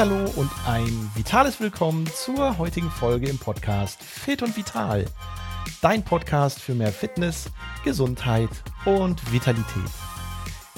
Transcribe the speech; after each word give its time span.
Hallo 0.00 0.24
und 0.36 0.50
ein 0.66 1.10
vitales 1.14 1.60
Willkommen 1.60 2.06
zur 2.06 2.56
heutigen 2.56 2.90
Folge 2.90 3.28
im 3.28 3.36
Podcast 3.36 4.02
Fit 4.02 4.40
und 4.40 4.56
Vital. 4.56 5.04
Dein 5.82 6.02
Podcast 6.02 6.58
für 6.58 6.74
mehr 6.74 6.90
Fitness, 6.90 7.50
Gesundheit 7.84 8.48
und 8.86 9.30
Vitalität. 9.30 9.90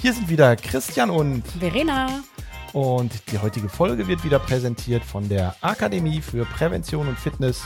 Hier 0.01 0.13
sind 0.13 0.29
wieder 0.29 0.57
Christian 0.57 1.09
und 1.09 1.47
Verena. 1.47 2.25
Und 2.73 3.13
die 3.31 3.39
heutige 3.39 3.69
Folge 3.69 4.09
wird 4.09 4.25
wieder 4.25 4.41
präsentiert 4.41 5.05
von 5.05 5.29
der 5.29 5.55
Akademie 5.61 6.21
für 6.21 6.45
Prävention 6.45 7.07
und 7.07 7.17
Fitness. 7.17 7.63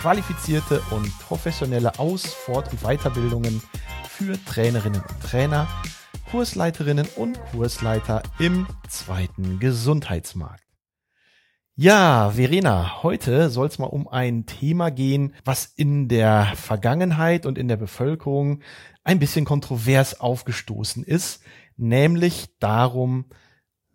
Qualifizierte 0.00 0.82
und 0.90 1.16
professionelle 1.20 1.96
Aus-, 2.00 2.26
Fort- 2.26 2.72
und 2.72 2.82
Weiterbildungen 2.82 3.62
für 4.08 4.36
Trainerinnen 4.46 5.00
und 5.00 5.22
Trainer 5.22 5.68
Kursleiterinnen 6.32 7.08
und 7.16 7.40
Kursleiter 7.52 8.22
im 8.38 8.66
zweiten 8.88 9.60
Gesundheitsmarkt. 9.60 10.67
Ja, 11.80 12.30
Verena, 12.30 13.04
heute 13.04 13.50
soll 13.50 13.68
es 13.68 13.78
mal 13.78 13.86
um 13.86 14.08
ein 14.08 14.46
Thema 14.46 14.90
gehen, 14.90 15.32
was 15.44 15.64
in 15.64 16.08
der 16.08 16.46
Vergangenheit 16.56 17.46
und 17.46 17.56
in 17.56 17.68
der 17.68 17.76
Bevölkerung 17.76 18.62
ein 19.04 19.20
bisschen 19.20 19.44
kontrovers 19.44 20.18
aufgestoßen 20.18 21.04
ist, 21.04 21.40
nämlich 21.76 22.48
darum, 22.58 23.26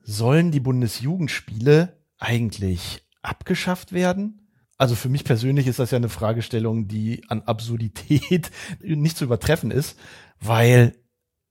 sollen 0.01 0.51
die 0.51 0.61
Bundesjugendspiele 0.61 2.01
eigentlich 2.19 3.05
abgeschafft 3.21 3.91
werden? 3.91 4.47
Also 4.77 4.95
für 4.95 5.09
mich 5.09 5.25
persönlich 5.25 5.67
ist 5.67 5.79
das 5.79 5.91
ja 5.91 5.97
eine 5.97 6.07
Fragestellung, 6.07 6.87
die 6.87 7.25
an 7.27 7.41
Absurdität 7.41 8.49
nicht 8.79 9.17
zu 9.17 9.25
übertreffen 9.25 9.71
ist, 9.71 9.99
weil 10.39 10.95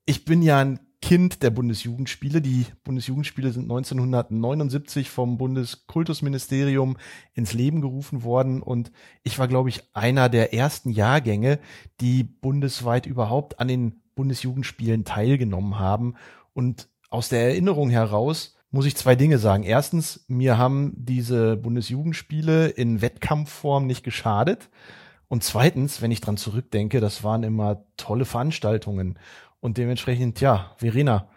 ich 0.06 0.24
bin 0.24 0.40
ja 0.40 0.60
ein 0.60 0.80
Kind 1.02 1.42
der 1.42 1.50
Bundesjugendspiele. 1.50 2.40
Die 2.40 2.64
Bundesjugendspiele 2.84 3.52
sind 3.52 3.64
1979 3.64 5.10
vom 5.10 5.36
Bundeskultusministerium 5.36 6.96
ins 7.34 7.52
Leben 7.52 7.80
gerufen 7.80 8.22
worden 8.22 8.62
und 8.62 8.92
ich 9.24 9.38
war, 9.38 9.48
glaube 9.48 9.68
ich, 9.68 9.82
einer 9.92 10.28
der 10.28 10.54
ersten 10.54 10.90
Jahrgänge, 10.90 11.58
die 12.00 12.22
bundesweit 12.22 13.04
überhaupt 13.04 13.60
an 13.60 13.68
den 13.68 14.00
Bundesjugendspielen 14.14 15.04
teilgenommen 15.04 15.78
haben. 15.78 16.14
Und 16.54 16.88
aus 17.10 17.28
der 17.28 17.42
Erinnerung 17.48 17.90
heraus 17.90 18.56
muss 18.70 18.86
ich 18.86 18.96
zwei 18.96 19.16
Dinge 19.16 19.38
sagen. 19.38 19.64
Erstens, 19.64 20.24
mir 20.28 20.56
haben 20.56 20.94
diese 20.96 21.56
Bundesjugendspiele 21.56 22.68
in 22.68 23.02
Wettkampfform 23.02 23.86
nicht 23.86 24.04
geschadet. 24.04 24.70
Und 25.28 25.42
zweitens, 25.42 26.00
wenn 26.00 26.10
ich 26.10 26.20
dran 26.20 26.36
zurückdenke, 26.36 27.00
das 27.00 27.24
waren 27.24 27.42
immer 27.42 27.84
tolle 27.96 28.24
Veranstaltungen. 28.24 29.18
Und 29.62 29.78
dementsprechend, 29.78 30.40
ja, 30.40 30.74
Verena, 30.76 31.28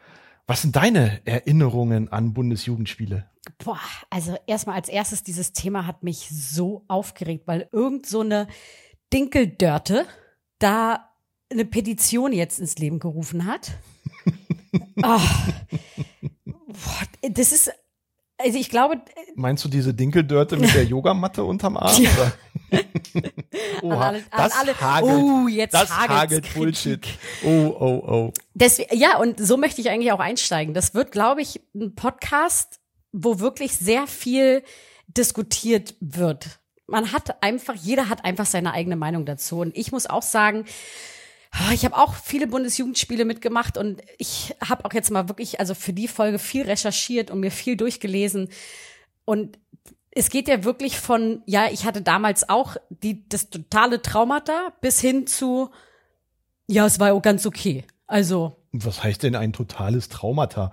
was 0.48 0.64
sind 0.64 0.76
deine 0.76 1.22
Erinnerungen 1.26 2.12
an 2.12 2.34
Bundesjugendspiele? 2.34 3.30
Boah, 3.60 3.80
also 4.10 4.36
erstmal 4.48 4.78
als 4.78 4.90
erstes, 4.90 5.22
dieses 5.22 5.54
Thema 5.54 5.86
hat 5.86 6.02
mich 6.02 6.28
so 6.32 6.84
aufgeregt, 6.88 7.44
weil 7.46 7.70
irgend 7.72 8.08
so 8.08 8.22
eine 8.22 8.48
Dinkeldörte 9.14 10.08
da 10.58 11.12
eine 11.52 11.66
Petition 11.66 12.34
jetzt 12.34 12.60
ins 12.60 12.80
Leben 12.80 12.98
gerufen 12.98 13.46
hat. 13.46 13.74
oh, 15.04 15.20
boah, 16.46 17.30
das 17.30 17.52
ist, 17.52 17.72
also 18.38 18.58
ich 18.58 18.70
glaube. 18.70 19.02
Meinst 19.36 19.64
du 19.64 19.70
diese 19.70 19.94
Dinkeldörte 19.94 20.58
mit 20.58 20.74
der 20.74 20.84
Yogamatte 20.86 21.44
unterm 21.44 21.78
Arm? 21.78 22.02
Ja. 22.02 22.34
Oha, 23.82 24.08
alle, 24.08 24.24
das 24.32 24.54
alle, 24.54 24.80
hagelt, 24.80 25.14
oh, 25.14 25.48
jetzt 25.48 25.74
das 25.74 25.90
hagelt 25.90 26.54
Bullshit. 26.54 27.08
Oh, 27.44 27.76
oh, 27.80 28.04
oh. 28.08 28.34
Deswegen, 28.54 28.98
ja, 28.98 29.18
und 29.18 29.40
so 29.40 29.58
möchte 29.58 29.82
ich 29.82 29.90
eigentlich 29.90 30.12
auch 30.12 30.20
einsteigen. 30.20 30.74
Das 30.74 30.94
wird, 30.94 31.12
glaube 31.12 31.42
ich, 31.42 31.62
ein 31.74 31.96
Podcast, 31.96 32.80
wo 33.12 33.40
wirklich 33.40 33.78
sehr 33.78 34.08
viel 34.08 34.64
diskutiert 35.08 35.96
wird. 36.00 36.60
Man 36.88 37.12
hat 37.12 37.42
einfach, 37.42 37.76
jeder 37.76 38.10
hat 38.10 38.26
einfach 38.26 38.46
seine 38.46 38.74
eigene 38.74 38.96
Meinung 38.96 39.26
dazu. 39.26 39.60
Und 39.60 39.76
ich 39.78 39.92
muss 39.92 40.08
auch 40.08 40.22
sagen, 40.22 40.66
ich 41.74 41.86
habe 41.86 41.96
auch 41.96 42.16
viele 42.16 42.48
Bundesjugendspiele 42.48 43.26
mitgemacht 43.26 43.78
und 43.78 44.02
ich 44.18 44.56
habe 44.68 44.86
auch 44.86 44.94
jetzt 44.94 45.12
mal 45.12 45.30
wirklich, 45.30 45.60
also 45.60 45.74
für 45.74 45.94
die 45.94 46.08
Folge 46.08 46.40
viel 46.40 46.64
recherchiert 46.64 47.32
und 47.32 47.40
mir 47.40 47.52
viel 47.52 47.78
durchgelesen. 47.78 48.50
Und 49.24 49.58
es 50.12 50.30
geht 50.30 50.48
ja 50.48 50.64
wirklich 50.64 51.00
von, 51.00 51.44
ja, 51.46 51.68
ich 51.72 51.86
hatte 51.86 52.02
damals 52.02 52.50
auch 52.50 52.78
die, 52.90 53.28
das 53.30 53.50
totale 53.50 54.02
Traumata 54.02 54.74
bis 54.82 55.00
hin 55.00 55.28
zu, 55.28 55.70
ja, 56.68 56.86
es 56.86 57.00
war 57.00 57.14
auch 57.14 57.22
ganz 57.22 57.46
okay. 57.46 57.86
Also. 58.08 58.58
Was 58.72 59.04
heißt 59.04 59.24
denn 59.24 59.36
ein 59.36 59.54
totales 59.54 60.10
Traumata? 60.10 60.72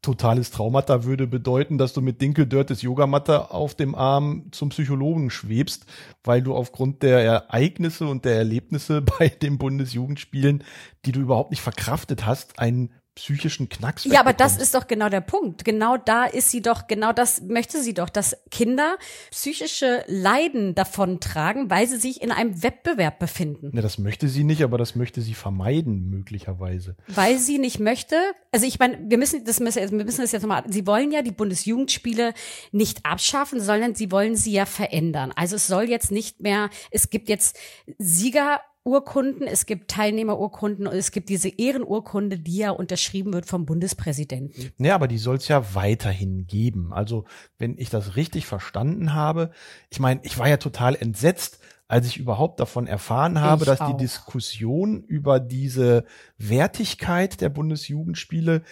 Totales 0.00 0.52
Traumata 0.52 1.04
würde 1.04 1.26
bedeuten, 1.26 1.76
dass 1.76 1.92
du 1.92 2.00
mit 2.00 2.20
Dinkeldörtes 2.20 2.82
Yogamatte 2.82 3.50
auf 3.50 3.74
dem 3.74 3.96
Arm 3.96 4.46
zum 4.52 4.68
Psychologen 4.68 5.28
schwebst, 5.30 5.86
weil 6.22 6.40
du 6.40 6.54
aufgrund 6.54 7.02
der 7.02 7.18
Ereignisse 7.18 8.06
und 8.06 8.24
der 8.24 8.36
Erlebnisse 8.36 9.02
bei 9.18 9.28
den 9.28 9.58
Bundesjugendspielen, 9.58 10.62
die 11.04 11.12
du 11.12 11.20
überhaupt 11.20 11.50
nicht 11.50 11.62
verkraftet 11.62 12.26
hast, 12.26 12.58
einen 12.60 12.92
psychischen 13.18 13.68
Knacks 13.68 14.04
Ja, 14.04 14.20
aber 14.20 14.32
das 14.32 14.56
ist 14.56 14.74
doch 14.74 14.86
genau 14.86 15.08
der 15.08 15.20
Punkt. 15.20 15.64
Genau 15.64 15.96
da 15.96 16.24
ist 16.24 16.50
sie 16.50 16.62
doch, 16.62 16.86
genau 16.86 17.12
das 17.12 17.42
möchte 17.42 17.82
sie 17.82 17.92
doch, 17.92 18.08
dass 18.08 18.36
Kinder 18.50 18.96
psychische 19.30 20.04
Leiden 20.06 20.74
davon 20.74 21.20
tragen, 21.20 21.68
weil 21.68 21.86
sie 21.88 21.96
sich 21.96 22.22
in 22.22 22.30
einem 22.30 22.62
Wettbewerb 22.62 23.18
befinden. 23.18 23.72
Ja, 23.74 23.82
das 23.82 23.98
möchte 23.98 24.28
sie 24.28 24.44
nicht, 24.44 24.62
aber 24.62 24.78
das 24.78 24.94
möchte 24.94 25.20
sie 25.20 25.34
vermeiden, 25.34 26.08
möglicherweise. 26.10 26.96
Weil 27.08 27.38
sie 27.38 27.58
nicht 27.58 27.80
möchte, 27.80 28.16
also 28.52 28.66
ich 28.66 28.78
meine, 28.78 28.98
wir 29.08 29.18
müssen 29.18 29.44
das 29.44 29.58
müssen, 29.58 29.98
wir 29.98 30.04
müssen 30.04 30.20
das 30.20 30.32
jetzt 30.32 30.42
nochmal, 30.42 30.64
sie 30.68 30.86
wollen 30.86 31.10
ja 31.10 31.22
die 31.22 31.32
Bundesjugendspiele 31.32 32.34
nicht 32.70 33.04
abschaffen, 33.04 33.60
sondern 33.60 33.94
sie 33.94 34.12
wollen 34.12 34.36
sie 34.36 34.52
ja 34.52 34.64
verändern. 34.64 35.32
Also 35.34 35.56
es 35.56 35.66
soll 35.66 35.90
jetzt 35.90 36.12
nicht 36.12 36.40
mehr, 36.40 36.70
es 36.90 37.10
gibt 37.10 37.28
jetzt 37.28 37.58
Sieger 37.98 38.60
Urkunden, 38.88 39.46
es 39.46 39.66
gibt 39.66 39.90
Teilnehmerurkunden 39.90 40.86
und 40.86 40.94
es 40.94 41.12
gibt 41.12 41.28
diese 41.28 41.48
Ehrenurkunde, 41.48 42.38
die 42.38 42.56
ja 42.56 42.70
unterschrieben 42.70 43.32
wird 43.32 43.46
vom 43.46 43.66
Bundespräsidenten. 43.66 44.72
Ja, 44.78 44.94
aber 44.94 45.06
die 45.06 45.18
soll 45.18 45.36
es 45.36 45.46
ja 45.48 45.74
weiterhin 45.74 46.46
geben. 46.46 46.92
Also, 46.92 47.24
wenn 47.58 47.76
ich 47.78 47.90
das 47.90 48.16
richtig 48.16 48.46
verstanden 48.46 49.14
habe, 49.14 49.50
ich 49.90 50.00
meine, 50.00 50.20
ich 50.24 50.38
war 50.38 50.48
ja 50.48 50.56
total 50.56 50.96
entsetzt, 50.96 51.60
als 51.86 52.06
ich 52.06 52.18
überhaupt 52.18 52.60
davon 52.60 52.86
erfahren 52.86 53.40
habe, 53.40 53.62
ich 53.62 53.68
dass 53.68 53.80
auch. 53.80 53.90
die 53.90 53.96
Diskussion 53.96 55.02
über 55.02 55.40
diese 55.40 56.04
Wertigkeit 56.38 57.40
der 57.40 57.50
Bundesjugendspiele 57.50 58.62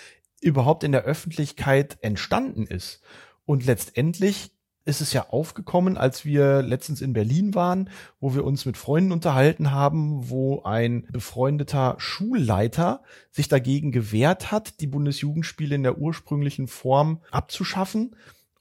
überhaupt 0.40 0.84
in 0.84 0.92
der 0.92 1.04
Öffentlichkeit 1.04 1.98
entstanden 2.00 2.66
ist. 2.66 3.02
Und 3.44 3.64
letztendlich 3.64 4.55
ist 4.86 5.00
es 5.00 5.12
ja 5.12 5.28
aufgekommen, 5.30 5.98
als 5.98 6.24
wir 6.24 6.62
letztens 6.62 7.02
in 7.02 7.12
Berlin 7.12 7.54
waren, 7.54 7.90
wo 8.20 8.34
wir 8.34 8.44
uns 8.44 8.64
mit 8.64 8.76
Freunden 8.76 9.12
unterhalten 9.12 9.72
haben, 9.72 10.30
wo 10.30 10.62
ein 10.62 11.06
befreundeter 11.10 11.96
Schulleiter 11.98 13.02
sich 13.30 13.48
dagegen 13.48 13.90
gewehrt 13.90 14.52
hat, 14.52 14.80
die 14.80 14.86
Bundesjugendspiele 14.86 15.74
in 15.74 15.82
der 15.82 15.98
ursprünglichen 15.98 16.68
Form 16.68 17.20
abzuschaffen 17.32 18.14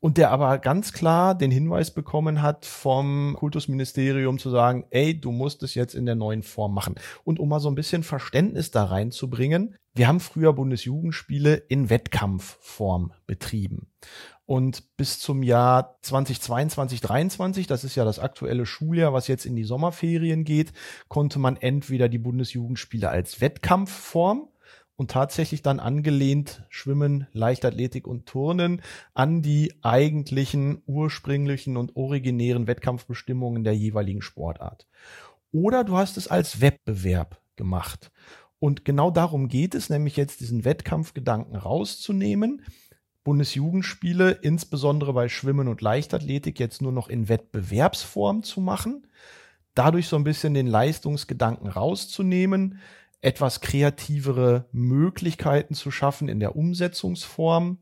und 0.05 0.17
der 0.17 0.31
aber 0.31 0.59
ganz 0.59 0.93
klar 0.93 1.35
den 1.35 1.49
Hinweis 1.51 1.91
bekommen 1.91 2.41
hat 2.41 2.65
vom 2.65 3.35
Kultusministerium 3.39 4.37
zu 4.37 4.49
sagen, 4.49 4.85
ey, 4.91 5.19
du 5.19 5.31
musst 5.31 5.63
es 5.63 5.73
jetzt 5.73 5.95
in 5.95 6.05
der 6.05 6.13
neuen 6.13 6.43
Form 6.43 6.73
machen. 6.73 6.95
Und 7.23 7.39
um 7.39 7.49
mal 7.49 7.59
so 7.59 7.69
ein 7.69 7.75
bisschen 7.75 8.03
Verständnis 8.03 8.69
da 8.69 8.83
reinzubringen, 8.83 9.75
wir 9.95 10.07
haben 10.07 10.19
früher 10.19 10.53
Bundesjugendspiele 10.53 11.55
in 11.55 11.89
Wettkampfform 11.89 13.13
betrieben. 13.25 13.87
Und 14.45 14.95
bis 14.95 15.19
zum 15.19 15.41
Jahr 15.41 15.97
2022, 16.03 17.01
2023, 17.01 17.67
das 17.67 17.83
ist 17.83 17.95
ja 17.95 18.05
das 18.05 18.19
aktuelle 18.19 18.65
Schuljahr, 18.65 19.11
was 19.11 19.27
jetzt 19.27 19.45
in 19.45 19.55
die 19.55 19.63
Sommerferien 19.63 20.43
geht, 20.43 20.71
konnte 21.07 21.39
man 21.39 21.57
entweder 21.57 22.09
die 22.09 22.19
Bundesjugendspiele 22.19 23.09
als 23.09 23.41
Wettkampfform 23.41 24.47
und 24.97 25.11
tatsächlich 25.11 25.63
dann 25.63 25.79
angelehnt 25.79 26.63
Schwimmen, 26.69 27.27
Leichtathletik 27.33 28.07
und 28.07 28.27
Turnen 28.27 28.81
an 29.13 29.41
die 29.41 29.73
eigentlichen 29.81 30.83
ursprünglichen 30.85 31.75
und 31.75 31.95
originären 31.95 32.67
Wettkampfbestimmungen 32.67 33.63
der 33.63 33.73
jeweiligen 33.73 34.21
Sportart. 34.21 34.87
Oder 35.51 35.83
du 35.83 35.97
hast 35.97 36.17
es 36.17 36.27
als 36.27 36.61
Wettbewerb 36.61 37.41
gemacht. 37.55 38.11
Und 38.59 38.85
genau 38.85 39.11
darum 39.11 39.47
geht 39.47 39.75
es, 39.75 39.89
nämlich 39.89 40.15
jetzt 40.17 40.39
diesen 40.39 40.65
Wettkampfgedanken 40.65 41.55
rauszunehmen 41.55 42.61
Bundesjugendspiele, 43.25 44.31
insbesondere 44.31 45.11
bei 45.11 45.27
Schwimmen 45.27 45.67
und 45.67 45.81
Leichtathletik, 45.81 46.59
jetzt 46.59 46.81
nur 46.81 46.93
noch 46.93 47.09
in 47.09 47.27
Wettbewerbsform 47.27 48.43
zu 48.43 48.61
machen, 48.61 49.07
dadurch 49.73 50.07
so 50.07 50.15
ein 50.15 50.23
bisschen 50.23 50.53
den 50.53 50.67
Leistungsgedanken 50.67 51.67
rauszunehmen, 51.67 52.79
etwas 53.19 53.59
kreativere 53.59 54.69
Möglichkeiten 54.71 55.73
zu 55.73 55.91
schaffen 55.91 56.29
in 56.29 56.39
der 56.39 56.55
Umsetzungsform 56.55 57.79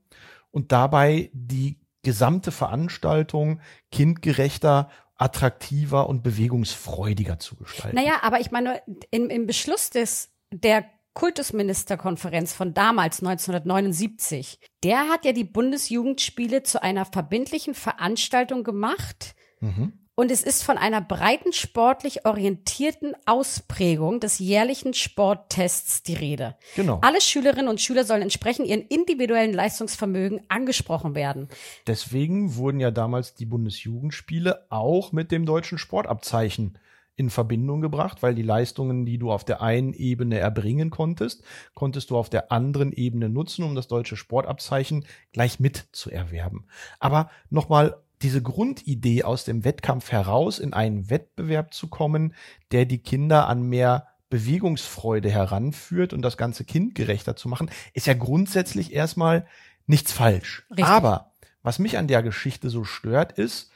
und 0.49 0.71
dabei 0.71 1.29
die 1.33 1.77
gesamte 2.01 2.51
Veranstaltung 2.51 3.59
kindgerechter, 3.91 4.89
attraktiver 5.17 6.07
und 6.07 6.23
bewegungsfreudiger 6.23 7.39
zu 7.39 7.57
gestalten. 7.57 7.97
Naja, 7.97 8.19
aber 8.21 8.39
ich 8.39 8.51
meine, 8.51 8.81
im, 9.11 9.29
im 9.29 9.45
Beschluss 9.45 9.89
des 9.89 10.31
der 10.51 10.85
Kultusministerkonferenz 11.13 12.53
von 12.53 12.73
damals 12.73 13.19
1979, 13.21 14.59
der 14.83 15.09
hat 15.09 15.25
ja 15.25 15.31
die 15.31 15.43
Bundesjugendspiele 15.43 16.63
zu 16.63 16.81
einer 16.81 17.05
verbindlichen 17.05 17.73
Veranstaltung 17.73 18.63
gemacht. 18.63 19.35
Mhm. 19.59 19.93
Und 20.15 20.29
es 20.29 20.43
ist 20.43 20.63
von 20.63 20.77
einer 20.77 21.01
breiten 21.01 21.53
sportlich 21.53 22.25
orientierten 22.25 23.15
Ausprägung 23.25 24.19
des 24.19 24.37
jährlichen 24.37 24.93
Sporttests 24.93 26.03
die 26.03 26.13
Rede. 26.13 26.55
Genau. 26.75 26.99
Alle 27.01 27.19
Schülerinnen 27.19 27.67
und 27.67 27.81
Schüler 27.81 28.03
sollen 28.03 28.21
entsprechend 28.21 28.67
ihren 28.67 28.83
individuellen 28.83 29.53
Leistungsvermögen 29.53 30.41
angesprochen 30.49 31.15
werden. 31.15 31.49
Deswegen 31.87 32.55
wurden 32.57 32.79
ja 32.79 32.91
damals 32.91 33.33
die 33.33 33.47
Bundesjugendspiele 33.47 34.67
auch 34.69 35.13
mit 35.13 35.31
dem 35.31 35.47
deutschen 35.47 35.79
Sportabzeichen 35.79 36.77
in 37.15 37.29
Verbindung 37.29 37.81
gebracht, 37.81 38.23
weil 38.23 38.33
die 38.33 38.41
Leistungen, 38.41 39.05
die 39.05 39.17
du 39.17 39.31
auf 39.31 39.43
der 39.43 39.61
einen 39.61 39.93
Ebene 39.93 40.39
erbringen 40.39 40.89
konntest, 40.89 41.43
konntest 41.73 42.09
du 42.09 42.17
auf 42.17 42.29
der 42.29 42.51
anderen 42.51 42.91
Ebene 42.91 43.29
nutzen, 43.29 43.63
um 43.63 43.75
das 43.75 43.87
deutsche 43.87 44.17
Sportabzeichen 44.17 45.05
gleich 45.31 45.59
mit 45.59 45.87
zu 45.91 46.09
erwerben. 46.09 46.65
Aber 46.99 47.29
nochmal 47.49 47.97
diese 48.23 48.41
Grundidee 48.41 49.23
aus 49.23 49.43
dem 49.43 49.63
Wettkampf 49.63 50.11
heraus 50.11 50.57
in 50.57 50.73
einen 50.73 51.09
Wettbewerb 51.09 51.73
zu 51.73 51.87
kommen, 51.87 52.33
der 52.71 52.85
die 52.85 52.99
Kinder 52.99 53.47
an 53.47 53.63
mehr 53.63 54.07
Bewegungsfreude 54.29 55.29
heranführt 55.29 56.13
und 56.13 56.23
das 56.23 56.37
Ganze 56.37 56.63
kindgerechter 56.63 57.35
zu 57.35 57.47
machen, 57.49 57.69
ist 57.93 58.07
ja 58.07 58.15
grundsätzlich 58.15 58.93
erstmal 58.93 59.45
nichts 59.85 60.11
falsch. 60.11 60.65
Richtig. 60.71 60.85
Aber 60.85 61.33
was 61.61 61.77
mich 61.77 61.97
an 61.97 62.07
der 62.07 62.23
Geschichte 62.23 62.69
so 62.69 62.83
stört, 62.83 63.33
ist, 63.33 63.71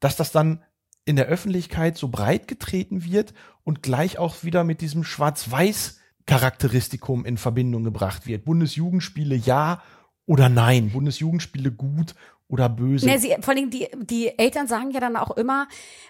dass 0.00 0.16
das 0.16 0.32
dann 0.32 0.64
in 1.04 1.16
der 1.16 1.26
Öffentlichkeit 1.26 1.96
so 1.96 2.08
breit 2.08 2.48
getreten 2.48 3.04
wird 3.04 3.34
und 3.62 3.82
gleich 3.82 4.18
auch 4.18 4.42
wieder 4.42 4.64
mit 4.64 4.80
diesem 4.80 5.04
Schwarz-Weiß 5.04 6.00
Charakteristikum 6.26 7.26
in 7.26 7.36
Verbindung 7.36 7.84
gebracht 7.84 8.26
wird. 8.26 8.44
Bundesjugendspiele 8.44 9.34
ja 9.34 9.82
oder 10.26 10.48
nein, 10.48 10.90
Bundesjugendspiele 10.90 11.70
gut 11.70 12.14
oder 12.48 12.68
böse. 12.68 13.06
Nee, 13.06 13.18
sie, 13.18 13.34
vor 13.40 13.54
allem 13.54 13.70
die, 13.70 13.88
die 14.02 14.38
Eltern 14.38 14.66
sagen 14.66 14.90
ja 14.90 15.00
dann 15.00 15.16
auch 15.16 15.36
immer, 15.36 15.68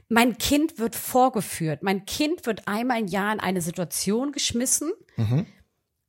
mein 0.09 0.39
Kind 0.39 0.79
wird 0.79 0.95
vorgeführt. 0.95 1.83
Mein 1.83 2.05
Kind 2.07 2.47
wird 2.47 2.69
einmal 2.69 3.01
im 3.01 3.09
Jahr 3.09 3.33
in 3.33 3.41
eine 3.41 3.61
Situation 3.61 4.31
geschmissen, 4.31 4.93
mhm 5.17 5.47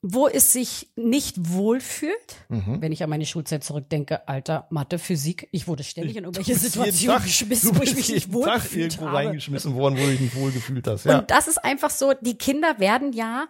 wo 0.07 0.27
es 0.27 0.53
sich 0.53 0.89
nicht 0.95 1.49
wohlfühlt. 1.49 2.13
Mhm. 2.49 2.79
Wenn 2.79 2.91
ich 2.91 3.01
an 3.01 3.09
meine 3.09 3.25
Schulzeit 3.25 3.63
zurückdenke, 3.63 4.27
Alter, 4.27 4.67
Mathe, 4.69 4.99
Physik, 4.99 5.49
ich 5.51 5.67
wurde 5.67 5.83
ständig 5.83 6.15
in 6.15 6.25
irgendwelche 6.25 6.53
Situationen 6.53 7.17
Tag, 7.17 7.25
geschmissen, 7.25 7.75
wo 7.75 7.81
ich 7.81 7.95
mich 7.95 8.09
nicht 8.09 8.31
wohlgefühlt 8.31 8.93
irgendwo 8.93 9.07
habe. 9.07 9.17
reingeschmissen 9.17 9.73
worden, 9.73 9.97
wo 9.97 10.01
du 10.01 10.11
dich 10.11 10.19
nicht 10.19 10.35
wohlgefühlt 10.35 10.87
hast. 10.87 11.05
Ja. 11.05 11.19
Und 11.19 11.31
das 11.31 11.47
ist 11.47 11.57
einfach 11.57 11.89
so, 11.89 12.13
die 12.21 12.37
Kinder 12.37 12.77
werden 12.77 13.13
ja 13.13 13.47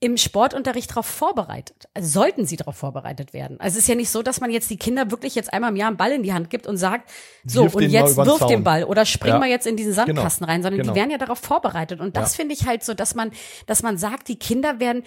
im 0.00 0.16
Sportunterricht 0.16 0.90
darauf 0.92 1.04
vorbereitet. 1.04 1.88
Also 1.92 2.20
sollten 2.20 2.46
sie 2.46 2.56
darauf 2.56 2.76
vorbereitet 2.76 3.34
werden. 3.34 3.60
Also 3.60 3.76
es 3.76 3.84
ist 3.84 3.88
ja 3.88 3.94
nicht 3.94 4.10
so, 4.10 4.22
dass 4.22 4.40
man 4.40 4.50
jetzt 4.50 4.70
die 4.70 4.78
Kinder 4.78 5.10
wirklich 5.10 5.34
jetzt 5.34 5.52
einmal 5.52 5.70
im 5.70 5.76
Jahr 5.76 5.88
einen 5.88 5.96
Ball 5.98 6.12
in 6.12 6.22
die 6.22 6.32
Hand 6.32 6.48
gibt 6.48 6.66
und 6.66 6.78
sagt, 6.78 7.10
so, 7.44 7.64
wirf 7.64 7.74
und 7.74 7.90
jetzt 7.90 8.16
wirf 8.16 8.46
den 8.46 8.64
Ball 8.64 8.84
oder 8.84 9.04
spring 9.04 9.32
ja. 9.32 9.38
mal 9.38 9.48
jetzt 9.48 9.66
in 9.66 9.76
diesen 9.76 9.92
genau. 9.92 10.06
Sandkasten 10.06 10.46
genau. 10.46 10.52
rein, 10.52 10.62
sondern 10.62 10.80
genau. 10.80 10.92
die 10.92 10.98
werden 10.98 11.10
ja 11.10 11.18
darauf 11.18 11.40
vorbereitet. 11.40 12.00
Und 12.00 12.16
das 12.16 12.32
ja. 12.32 12.36
finde 12.36 12.54
ich 12.54 12.66
halt 12.66 12.84
so, 12.84 12.94
dass 12.94 13.14
man, 13.14 13.32
dass 13.66 13.82
man 13.82 13.98
sagt, 13.98 14.28
die 14.28 14.38
Kinder 14.38 14.78
werden 14.80 15.02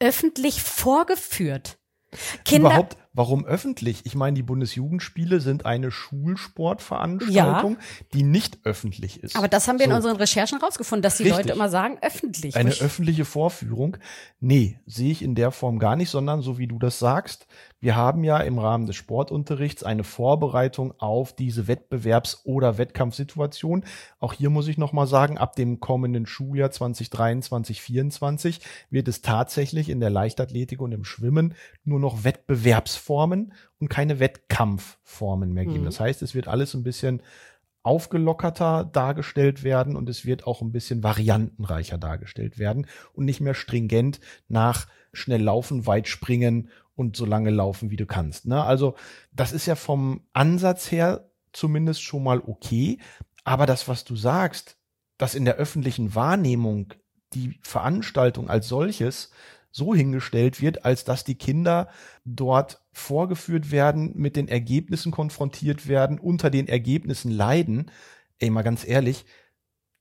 öffentlich 0.00 0.62
vorgeführt. 0.62 1.78
Kinder 2.44 2.70
Überhaupt, 2.70 2.96
warum 3.16 3.44
öffentlich? 3.44 4.02
Ich 4.04 4.14
meine, 4.14 4.34
die 4.34 4.42
Bundesjugendspiele 4.42 5.40
sind 5.40 5.66
eine 5.66 5.90
Schulsportveranstaltung, 5.90 7.72
ja. 7.72 7.78
die 8.12 8.22
nicht 8.22 8.60
öffentlich 8.64 9.22
ist. 9.22 9.36
Aber 9.36 9.48
das 9.48 9.66
haben 9.66 9.78
wir 9.78 9.86
so. 9.86 9.90
in 9.90 9.96
unseren 9.96 10.16
Recherchen 10.16 10.58
rausgefunden, 10.58 11.02
dass 11.02 11.16
die 11.16 11.24
Richtig. 11.24 11.46
Leute 11.46 11.54
immer 11.54 11.68
sagen, 11.68 11.98
öffentlich. 12.02 12.56
Eine 12.56 12.70
öffentliche 12.70 13.24
Vorführung? 13.24 13.96
Nee, 14.40 14.78
sehe 14.86 15.10
ich 15.10 15.22
in 15.22 15.34
der 15.34 15.50
Form 15.50 15.78
gar 15.78 15.96
nicht, 15.96 16.10
sondern 16.10 16.42
so 16.42 16.58
wie 16.58 16.66
du 16.66 16.78
das 16.78 16.98
sagst, 16.98 17.46
wir 17.80 17.94
haben 17.94 18.24
ja 18.24 18.38
im 18.38 18.58
Rahmen 18.58 18.86
des 18.86 18.96
Sportunterrichts 18.96 19.82
eine 19.82 20.02
Vorbereitung 20.02 20.94
auf 20.98 21.34
diese 21.34 21.68
Wettbewerbs- 21.68 22.44
oder 22.44 22.78
Wettkampfsituation. 22.78 23.84
Auch 24.18 24.32
hier 24.32 24.50
muss 24.50 24.68
ich 24.68 24.78
nochmal 24.78 25.06
sagen, 25.06 25.38
ab 25.38 25.56
dem 25.56 25.78
kommenden 25.80 26.26
Schuljahr 26.26 26.70
2023, 26.70 27.56
2024 27.66 28.60
wird 28.90 29.08
es 29.08 29.22
tatsächlich 29.22 29.88
in 29.88 30.00
der 30.00 30.10
Leichtathletik 30.10 30.80
und 30.80 30.92
im 30.92 31.04
Schwimmen 31.04 31.54
nur 31.84 32.00
noch 32.00 32.24
Wettbewerbsformen 33.06 33.52
und 33.78 33.88
keine 33.88 34.18
Wettkampfformen 34.18 35.52
mehr 35.52 35.64
geben. 35.64 35.80
Mhm. 35.80 35.86
Das 35.86 36.00
heißt, 36.00 36.22
es 36.22 36.34
wird 36.34 36.48
alles 36.48 36.74
ein 36.74 36.82
bisschen 36.82 37.22
aufgelockerter 37.82 38.84
dargestellt 38.84 39.62
werden 39.62 39.94
und 39.94 40.08
es 40.08 40.26
wird 40.26 40.46
auch 40.46 40.60
ein 40.60 40.72
bisschen 40.72 41.04
variantenreicher 41.04 41.98
dargestellt 41.98 42.58
werden 42.58 42.86
und 43.12 43.24
nicht 43.24 43.40
mehr 43.40 43.54
stringent 43.54 44.20
nach 44.48 44.88
schnell 45.12 45.42
laufen, 45.42 45.86
weit 45.86 46.08
springen 46.08 46.68
und 46.96 47.16
so 47.16 47.24
lange 47.24 47.50
laufen, 47.50 47.90
wie 47.90 47.96
du 47.96 48.06
kannst. 48.06 48.46
Ne? 48.46 48.62
Also 48.62 48.96
das 49.32 49.52
ist 49.52 49.66
ja 49.66 49.76
vom 49.76 50.22
Ansatz 50.32 50.90
her 50.90 51.30
zumindest 51.52 52.02
schon 52.02 52.24
mal 52.24 52.40
okay. 52.44 52.98
Aber 53.44 53.66
das, 53.66 53.86
was 53.86 54.04
du 54.04 54.16
sagst, 54.16 54.76
dass 55.16 55.36
in 55.36 55.44
der 55.44 55.54
öffentlichen 55.54 56.14
Wahrnehmung 56.16 56.92
die 57.34 57.58
Veranstaltung 57.62 58.50
als 58.50 58.66
solches 58.66 59.30
so 59.76 59.94
hingestellt 59.94 60.62
wird, 60.62 60.86
als 60.86 61.04
dass 61.04 61.22
die 61.22 61.34
Kinder 61.34 61.88
dort 62.24 62.80
vorgeführt 62.92 63.70
werden, 63.70 64.12
mit 64.14 64.34
den 64.34 64.48
Ergebnissen 64.48 65.12
konfrontiert 65.12 65.86
werden, 65.86 66.18
unter 66.18 66.48
den 66.48 66.66
Ergebnissen 66.66 67.30
leiden. 67.30 67.90
Ey, 68.38 68.48
mal 68.48 68.62
ganz 68.62 68.88
ehrlich, 68.88 69.26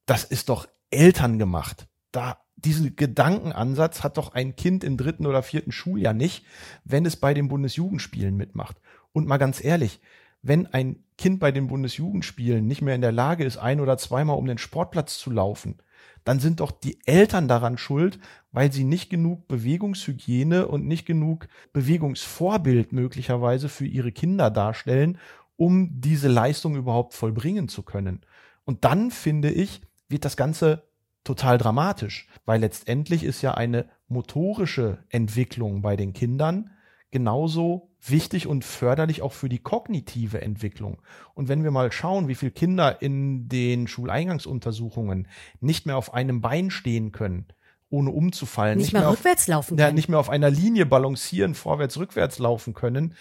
das 0.05 0.23
ist 0.23 0.47
doch 0.47 0.65
Eltern 0.91 1.39
gemacht. 1.39 1.87
Da 2.13 2.37
diesen 2.55 2.95
Gedankenansatz 2.95 4.01
hat 4.01 4.15
doch 4.15 4.33
ein 4.33 4.55
Kind 4.55 4.85
im 4.85 4.95
dritten 4.95 5.25
oder 5.25 5.43
vierten 5.43 5.73
Schuljahr 5.73 6.13
nicht, 6.13 6.45
wenn 6.85 7.05
es 7.05 7.17
bei 7.17 7.33
den 7.33 7.49
Bundesjugendspielen 7.49 8.35
mitmacht. 8.35 8.79
Und 9.11 9.27
mal 9.27 9.37
ganz 9.37 9.61
ehrlich, 9.61 9.99
wenn 10.41 10.67
ein 10.67 11.03
Kind 11.17 11.41
bei 11.41 11.51
den 11.51 11.67
Bundesjugendspielen 11.67 12.65
nicht 12.65 12.81
mehr 12.81 12.95
in 12.95 13.01
der 13.01 13.11
Lage 13.11 13.43
ist, 13.43 13.57
ein 13.57 13.81
oder 13.81 13.97
zweimal 13.97 14.37
um 14.37 14.45
den 14.45 14.57
Sportplatz 14.57 15.17
zu 15.17 15.31
laufen, 15.31 15.79
dann 16.25 16.39
sind 16.39 16.59
doch 16.59 16.71
die 16.71 16.99
Eltern 17.05 17.47
daran 17.47 17.77
schuld, 17.77 18.19
weil 18.51 18.71
sie 18.71 18.83
nicht 18.83 19.09
genug 19.09 19.47
Bewegungshygiene 19.47 20.67
und 20.67 20.85
nicht 20.85 21.05
genug 21.05 21.47
Bewegungsvorbild 21.71 22.91
möglicherweise 22.91 23.69
für 23.69 23.85
ihre 23.85 24.11
Kinder 24.11 24.49
darstellen, 24.51 25.19
um 25.55 26.01
diese 26.01 26.27
Leistung 26.27 26.75
überhaupt 26.75 27.13
vollbringen 27.13 27.69
zu 27.69 27.83
können. 27.83 28.21
Und 28.65 28.83
dann 28.83 29.11
finde 29.11 29.51
ich, 29.51 29.81
wird 30.09 30.25
das 30.25 30.35
Ganze 30.35 30.83
total 31.23 31.57
dramatisch, 31.57 32.27
weil 32.45 32.59
letztendlich 32.59 33.23
ist 33.23 33.41
ja 33.41 33.53
eine 33.53 33.85
motorische 34.07 34.99
Entwicklung 35.09 35.81
bei 35.81 35.95
den 35.95 36.13
Kindern 36.13 36.71
genauso 37.15 37.87
wichtig 38.01 38.45
und 38.45 38.65
förderlich 38.65 39.21
auch 39.21 39.31
für 39.31 39.47
die 39.47 39.59
kognitive 39.59 40.41
Entwicklung. 40.41 41.01
Und 41.33 41.47
wenn 41.47 41.63
wir 41.63 41.71
mal 41.71 41.93
schauen, 41.93 42.27
wie 42.27 42.35
viele 42.35 42.51
Kinder 42.51 43.01
in 43.01 43.47
den 43.47 43.87
Schuleingangsuntersuchungen 43.87 45.29
nicht 45.61 45.85
mehr 45.85 45.95
auf 45.95 46.13
einem 46.13 46.41
Bein 46.41 46.71
stehen 46.71 47.13
können, 47.13 47.45
ohne 47.87 48.09
umzufallen, 48.09 48.77
nicht, 48.79 48.87
nicht 48.87 48.99
mehr, 48.99 49.09
rückwärts 49.09 49.43
auf, 49.43 49.47
laufen 49.47 49.77
können, 49.77 49.87
ja, 49.87 49.93
nicht 49.93 50.09
mehr 50.09 50.19
auf 50.19 50.29
einer 50.29 50.49
Linie 50.49 50.85
balancieren, 50.85 51.55
vorwärts, 51.55 51.97
rückwärts 51.97 52.37
laufen 52.37 52.73
können, 52.73 53.15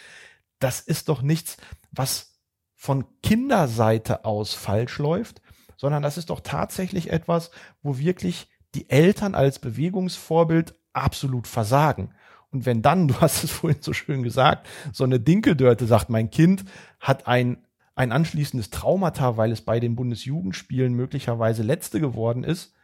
das 0.58 0.80
ist 0.80 1.08
doch 1.08 1.22
nichts, 1.22 1.56
was 1.92 2.40
von 2.74 3.04
Kinderseite 3.22 4.24
aus 4.24 4.54
falsch 4.54 4.98
läuft, 4.98 5.40
sondern 5.76 6.02
das 6.02 6.18
ist 6.18 6.30
doch 6.30 6.40
tatsächlich 6.40 7.10
etwas, 7.10 7.52
wo 7.80 7.96
wirklich 7.96 8.48
die 8.74 8.90
Eltern 8.90 9.36
als 9.36 9.60
Bewegungsvorbild 9.60 10.74
absolut 10.92 11.46
versagen. 11.46 12.12
Und 12.54 12.64
wenn 12.64 12.80
dann, 12.80 13.08
du 13.08 13.20
hast 13.20 13.44
es 13.44 13.50
vorhin 13.50 13.82
so 13.82 13.92
schön 13.92 14.22
gesagt, 14.22 14.66
so 14.92 15.04
eine 15.04 15.20
Dinkeldörte 15.20 15.86
sagt, 15.86 16.08
mein 16.08 16.30
Kind 16.30 16.64
hat 17.00 17.26
ein, 17.26 17.58
ein 17.94 18.12
anschließendes 18.12 18.70
Traumata, 18.70 19.36
weil 19.36 19.52
es 19.52 19.60
bei 19.60 19.80
den 19.80 19.96
Bundesjugendspielen 19.96 20.94
möglicherweise 20.94 21.62
letzte 21.62 22.00
geworden 22.00 22.44
ist, 22.44 22.74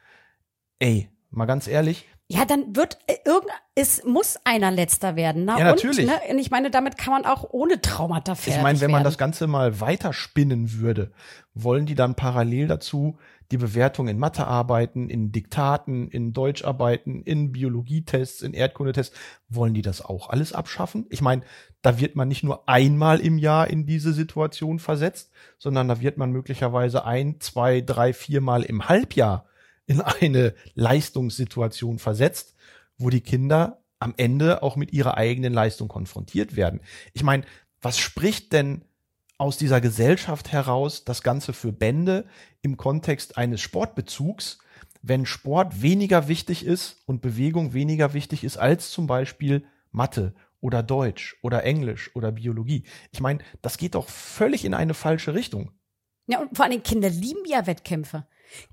ey, 0.81 1.09
mal 1.31 1.47
ganz 1.47 1.69
ehrlich, 1.69 2.07
ja, 2.33 2.45
dann 2.45 2.77
wird 2.77 2.97
äh, 3.09 3.17
irgend 3.25 3.51
es 3.75 4.05
muss 4.05 4.39
einer 4.45 4.71
letzter 4.71 5.17
werden. 5.17 5.47
Na, 5.47 5.59
ja, 5.59 5.65
natürlich. 5.65 6.07
Und, 6.07 6.07
ne, 6.07 6.21
und 6.31 6.39
ich 6.39 6.53
meine, 6.53 6.71
damit 6.71 6.97
kann 6.97 7.13
man 7.13 7.25
auch 7.25 7.49
ohne 7.51 7.81
Traumata 7.81 8.37
fertig 8.37 8.59
Ich 8.59 8.63
meine, 8.63 8.81
wenn 8.81 8.93
man 8.93 9.03
das 9.03 9.19
Ganze 9.19 9.49
mal 9.49 9.81
weiterspinnen 9.81 10.75
würde, 10.75 11.11
wollen 11.55 11.87
die 11.87 11.97
dann 11.97 12.15
parallel 12.15 12.69
dazu 12.69 13.19
die 13.51 13.57
Bewertung 13.57 14.07
in 14.07 14.19
Mathearbeiten, 14.19 15.11
in 15.11 15.33
Diktaten, 15.33 16.09
in 16.09 16.33
Deutscharbeiten, 16.33 17.25
in 17.25 17.51
Biologietests, 17.51 18.43
in 18.43 18.55
Erdkundetests, 18.55 19.17
wollen 19.49 19.75
die 19.75 19.83
das 19.83 20.01
auch 20.01 20.31
alles 20.31 20.53
abschaffen? 20.53 21.07
Ich 21.11 21.23
meine, 21.23 21.43
da 21.83 21.99
wird 21.99 22.15
man 22.15 22.29
nicht 22.29 22.45
nur 22.45 22.69
einmal 22.69 23.19
im 23.19 23.39
Jahr 23.39 23.67
in 23.67 23.87
diese 23.87 24.13
Situation 24.13 24.79
versetzt, 24.79 25.33
sondern 25.59 25.89
da 25.89 26.01
wird 26.01 26.17
man 26.17 26.31
möglicherweise 26.31 27.05
ein, 27.05 27.41
zwei, 27.41 27.81
drei, 27.81 28.13
viermal 28.13 28.63
im 28.63 28.89
Halbjahr 28.89 29.47
in 29.91 30.01
eine 30.01 30.55
Leistungssituation 30.75 31.99
versetzt, 31.99 32.55
wo 32.97 33.11
die 33.11 33.23
Kinder 33.23 33.83
am 33.99 34.15
Ende 34.17 34.63
auch 34.63 34.77
mit 34.77 34.93
ihrer 34.93 35.17
eigenen 35.17 35.53
Leistung 35.53 35.89
konfrontiert 35.89 36.55
werden. 36.55 36.81
Ich 37.13 37.25
meine, 37.25 37.43
was 37.83 37.99
spricht 37.99 38.53
denn 38.53 38.83
aus 39.37 39.57
dieser 39.57 39.81
Gesellschaft 39.81 40.53
heraus 40.53 41.05
das 41.05 41.25
Ganze 41.25 41.53
für 41.53 41.73
Bände 41.73 42.25
im 42.63 42.77
Kontext 42.77 43.37
eines 43.37 43.61
Sportbezugs, 43.63 44.59
wenn 45.03 45.27
Sport 45.27 45.83
weniger 45.83 46.29
wichtig 46.29 46.65
ist 46.65 47.03
und 47.07 47.21
Bewegung 47.21 47.73
weniger 47.73 48.15
wichtig 48.15 48.45
ist 48.45 48.59
als 48.59 48.93
zum 48.93 49.09
Beispiel 49.09 49.65
Mathe 49.91 50.35
oder 50.61 50.85
Deutsch 50.85 51.37
oder 51.43 51.65
Englisch 51.65 52.15
oder 52.15 52.31
Biologie. 52.31 52.85
Ich 53.11 53.21
meine, 53.21 53.41
das 53.61 53.77
geht 53.77 53.97
doch 53.97 54.09
völlig 54.09 54.65
in 54.65 54.75
eine 54.75 54.95
falsche 54.95 55.35
Richtung. 55.35 55.73
Ja, 56.29 56.39
und 56.41 56.57
vor 56.57 56.67
allem 56.67 56.85
Kinder 56.85 57.11
lieben 57.11 57.45
ja 57.45 57.67
Wettkämpfe. 57.67 58.25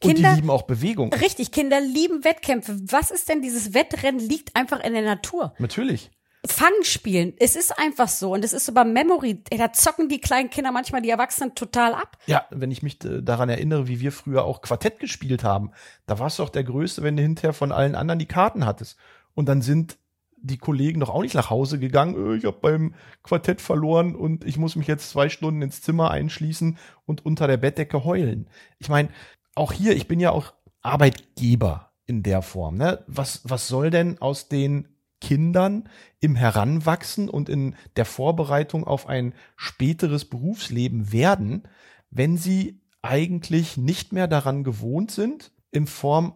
Kinder, 0.01 0.29
und 0.29 0.35
die 0.35 0.41
lieben 0.41 0.49
auch 0.49 0.63
Bewegung. 0.63 1.13
Richtig, 1.13 1.51
Kinder 1.51 1.79
lieben 1.79 2.23
Wettkämpfe. 2.23 2.79
Was 2.91 3.11
ist 3.11 3.29
denn 3.29 3.41
dieses 3.41 3.73
Wettrennen 3.73 4.19
liegt 4.19 4.55
einfach 4.55 4.83
in 4.83 4.93
der 4.93 5.03
Natur? 5.03 5.53
Natürlich. 5.59 6.11
Fangspielen. 6.45 7.33
Es 7.39 7.55
ist 7.55 7.77
einfach 7.77 8.07
so. 8.07 8.33
Und 8.33 8.43
es 8.43 8.53
ist 8.53 8.65
so 8.65 8.73
bei 8.73 8.85
Memory. 8.85 9.43
Da 9.49 9.73
zocken 9.73 10.09
die 10.09 10.21
kleinen 10.21 10.49
Kinder 10.49 10.71
manchmal 10.71 11.01
die 11.01 11.09
Erwachsenen 11.09 11.55
total 11.55 11.93
ab. 11.93 12.17
Ja, 12.25 12.45
wenn 12.51 12.71
ich 12.71 12.83
mich 12.83 13.03
äh, 13.03 13.21
daran 13.21 13.49
erinnere, 13.49 13.87
wie 13.87 13.99
wir 13.99 14.11
früher 14.11 14.45
auch 14.45 14.61
Quartett 14.61 14.99
gespielt 14.99 15.43
haben, 15.43 15.71
da 16.05 16.19
warst 16.19 16.39
du 16.39 16.43
auch 16.43 16.49
der 16.49 16.63
Größte, 16.63 17.03
wenn 17.03 17.17
du 17.17 17.23
hinterher 17.23 17.53
von 17.53 17.71
allen 17.71 17.95
anderen 17.95 18.19
die 18.19 18.27
Karten 18.27 18.65
hattest. 18.65 18.97
Und 19.33 19.47
dann 19.49 19.61
sind 19.61 19.97
die 20.39 20.57
Kollegen 20.57 20.99
doch 20.99 21.09
auch 21.09 21.21
nicht 21.21 21.35
nach 21.35 21.49
Hause 21.49 21.79
gegangen. 21.79 22.33
Äh, 22.33 22.37
ich 22.37 22.45
habe 22.45 22.57
beim 22.59 22.93
Quartett 23.23 23.61
verloren 23.61 24.15
und 24.15 24.45
ich 24.45 24.57
muss 24.57 24.75
mich 24.75 24.87
jetzt 24.87 25.09
zwei 25.09 25.29
Stunden 25.29 25.61
ins 25.61 25.81
Zimmer 25.81 26.11
einschließen 26.11 26.77
und 27.05 27.25
unter 27.25 27.47
der 27.47 27.57
Bettdecke 27.57 28.03
heulen. 28.03 28.49
Ich 28.79 28.89
meine, 28.89 29.09
auch 29.57 29.73
hier, 29.73 29.95
ich 29.95 30.07
bin 30.07 30.19
ja 30.19 30.31
auch 30.31 30.53
Arbeitgeber 30.81 31.91
in 32.05 32.23
der 32.23 32.41
Form. 32.41 32.77
Ne? 32.77 33.03
Was, 33.07 33.41
was 33.43 33.67
soll 33.67 33.89
denn 33.89 34.21
aus 34.21 34.47
den 34.47 34.87
Kindern 35.19 35.89
im 36.19 36.35
Heranwachsen 36.35 37.29
und 37.29 37.49
in 37.49 37.75
der 37.95 38.05
Vorbereitung 38.05 38.85
auf 38.85 39.07
ein 39.07 39.33
späteres 39.55 40.25
Berufsleben 40.25 41.11
werden, 41.11 41.67
wenn 42.09 42.37
sie 42.37 42.81
eigentlich 43.01 43.77
nicht 43.77 44.13
mehr 44.13 44.27
daran 44.27 44.63
gewohnt 44.63 45.11
sind, 45.11 45.51
in 45.71 45.87
Form 45.87 46.35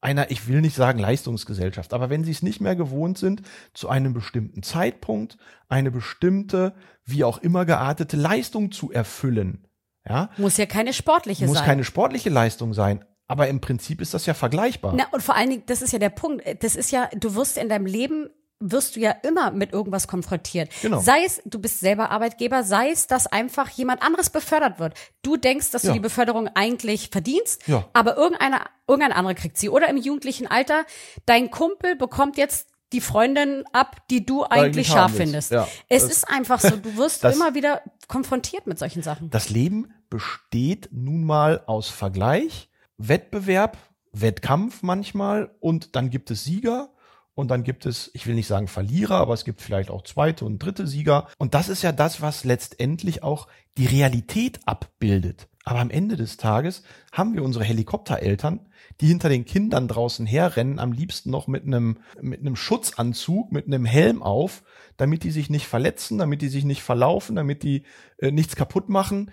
einer, 0.00 0.30
ich 0.30 0.46
will 0.46 0.60
nicht 0.60 0.76
sagen 0.76 0.98
Leistungsgesellschaft, 0.98 1.92
aber 1.92 2.10
wenn 2.10 2.22
sie 2.22 2.30
es 2.30 2.42
nicht 2.42 2.60
mehr 2.60 2.76
gewohnt 2.76 3.18
sind, 3.18 3.42
zu 3.74 3.88
einem 3.88 4.12
bestimmten 4.12 4.62
Zeitpunkt 4.62 5.36
eine 5.68 5.90
bestimmte, 5.90 6.74
wie 7.04 7.24
auch 7.24 7.38
immer 7.38 7.64
geartete 7.64 8.16
Leistung 8.16 8.72
zu 8.72 8.92
erfüllen. 8.92 9.66
Ja? 10.08 10.30
Muss 10.36 10.56
ja 10.56 10.66
keine 10.66 10.92
sportliche 10.92 11.46
Muss 11.46 11.54
sein. 11.54 11.62
Muss 11.62 11.66
keine 11.66 11.84
sportliche 11.84 12.30
Leistung 12.30 12.74
sein, 12.74 13.04
aber 13.28 13.48
im 13.48 13.60
Prinzip 13.60 14.00
ist 14.00 14.14
das 14.14 14.26
ja 14.26 14.34
vergleichbar. 14.34 14.94
Na, 14.96 15.06
und 15.12 15.22
vor 15.22 15.36
allen 15.36 15.50
Dingen, 15.50 15.62
das 15.66 15.82
ist 15.82 15.92
ja 15.92 15.98
der 15.98 16.10
Punkt. 16.10 16.44
Das 16.62 16.76
ist 16.76 16.92
ja, 16.92 17.08
du 17.14 17.34
wirst 17.34 17.58
in 17.58 17.68
deinem 17.68 17.86
Leben 17.86 18.30
wirst 18.58 18.96
du 18.96 19.00
ja 19.00 19.10
immer 19.10 19.50
mit 19.50 19.72
irgendwas 19.72 20.08
konfrontiert. 20.08 20.70
Genau. 20.80 21.00
Sei 21.00 21.24
es, 21.24 21.42
du 21.44 21.58
bist 21.58 21.80
selber 21.80 22.10
Arbeitgeber, 22.10 22.62
sei 22.62 22.90
es, 22.90 23.06
dass 23.06 23.26
einfach 23.26 23.68
jemand 23.70 24.02
anderes 24.02 24.30
befördert 24.30 24.78
wird. 24.78 24.94
Du 25.22 25.36
denkst, 25.36 25.70
dass 25.72 25.82
ja. 25.82 25.90
du 25.90 25.94
die 25.94 26.00
Beförderung 26.00 26.48
eigentlich 26.54 27.10
verdienst, 27.10 27.66
ja. 27.68 27.86
aber 27.92 28.16
irgendeiner, 28.16 28.62
irgendein 28.88 29.12
anderer 29.12 29.34
kriegt 29.34 29.58
sie. 29.58 29.68
Oder 29.68 29.88
im 29.88 29.98
jugendlichen 29.98 30.46
Alter, 30.46 30.84
dein 31.26 31.50
Kumpel 31.50 31.96
bekommt 31.96 32.38
jetzt 32.38 32.68
die 32.92 33.00
Freundin 33.00 33.64
ab, 33.72 34.08
die 34.10 34.24
du 34.24 34.44
eigentlich, 34.44 34.60
eigentlich 34.60 34.86
scharf 34.88 35.16
findest. 35.16 35.50
Ja. 35.50 35.68
Es 35.88 36.02
das, 36.02 36.12
ist 36.12 36.28
einfach 36.28 36.60
so, 36.60 36.76
du 36.76 36.96
wirst 36.96 37.24
das, 37.24 37.34
immer 37.34 37.54
wieder 37.54 37.82
konfrontiert 38.08 38.66
mit 38.66 38.78
solchen 38.78 39.02
Sachen. 39.02 39.30
Das 39.30 39.50
Leben 39.50 39.92
besteht 40.08 40.88
nun 40.92 41.24
mal 41.24 41.62
aus 41.66 41.88
Vergleich, 41.88 42.68
Wettbewerb, 42.96 43.76
Wettkampf 44.12 44.82
manchmal 44.82 45.50
und 45.60 45.96
dann 45.96 46.10
gibt 46.10 46.30
es 46.30 46.44
Sieger 46.44 46.90
und 47.34 47.50
dann 47.50 47.64
gibt 47.64 47.84
es, 47.84 48.10
ich 48.14 48.26
will 48.26 48.34
nicht 48.34 48.46
sagen 48.46 48.66
Verlierer, 48.66 49.16
aber 49.16 49.34
es 49.34 49.44
gibt 49.44 49.60
vielleicht 49.60 49.90
auch 49.90 50.02
zweite 50.02 50.44
und 50.44 50.58
dritte 50.58 50.86
Sieger. 50.86 51.28
Und 51.36 51.54
das 51.54 51.68
ist 51.68 51.82
ja 51.82 51.92
das, 51.92 52.22
was 52.22 52.44
letztendlich 52.44 53.22
auch 53.22 53.46
die 53.76 53.86
Realität 53.86 54.60
abbildet. 54.64 55.48
Aber 55.66 55.80
am 55.80 55.90
Ende 55.90 56.16
des 56.16 56.36
Tages 56.36 56.84
haben 57.10 57.34
wir 57.34 57.42
unsere 57.42 57.64
Helikoptereltern, 57.64 58.60
die 59.00 59.08
hinter 59.08 59.28
den 59.28 59.44
Kindern 59.44 59.88
draußen 59.88 60.24
herrennen, 60.24 60.78
am 60.78 60.92
liebsten 60.92 61.30
noch 61.30 61.48
mit 61.48 61.64
einem, 61.64 61.98
mit 62.22 62.40
einem 62.40 62.54
Schutzanzug, 62.54 63.50
mit 63.50 63.66
einem 63.66 63.84
Helm 63.84 64.22
auf, 64.22 64.62
damit 64.96 65.24
die 65.24 65.32
sich 65.32 65.50
nicht 65.50 65.66
verletzen, 65.66 66.18
damit 66.18 66.40
die 66.40 66.48
sich 66.48 66.64
nicht 66.64 66.84
verlaufen, 66.84 67.34
damit 67.34 67.64
die 67.64 67.82
äh, 68.18 68.30
nichts 68.30 68.54
kaputt 68.54 68.88
machen, 68.88 69.32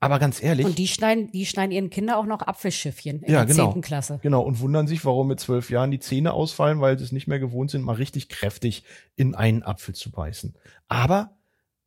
aber 0.00 0.18
ganz 0.18 0.42
ehrlich. 0.42 0.64
Und 0.64 0.78
die 0.78 0.88
schneiden, 0.88 1.30
die 1.30 1.44
schneiden 1.44 1.72
ihren 1.72 1.90
Kinder 1.90 2.16
auch 2.16 2.26
noch 2.26 2.40
Apfelschiffchen 2.40 3.22
in 3.22 3.32
ja, 3.32 3.44
der 3.44 3.54
genau, 3.54 3.72
10. 3.72 3.82
Klasse. 3.82 4.18
Genau, 4.22 4.42
und 4.42 4.60
wundern 4.60 4.86
sich, 4.86 5.04
warum 5.04 5.28
mit 5.28 5.40
zwölf 5.40 5.68
Jahren 5.68 5.90
die 5.90 5.98
Zähne 5.98 6.32
ausfallen, 6.32 6.80
weil 6.80 6.98
sie 6.98 7.04
es 7.04 7.12
nicht 7.12 7.28
mehr 7.28 7.38
gewohnt 7.38 7.70
sind, 7.70 7.82
mal 7.82 7.96
richtig 7.96 8.30
kräftig 8.30 8.84
in 9.14 9.34
einen 9.34 9.62
Apfel 9.62 9.94
zu 9.94 10.10
beißen. 10.10 10.56
Aber 10.88 11.36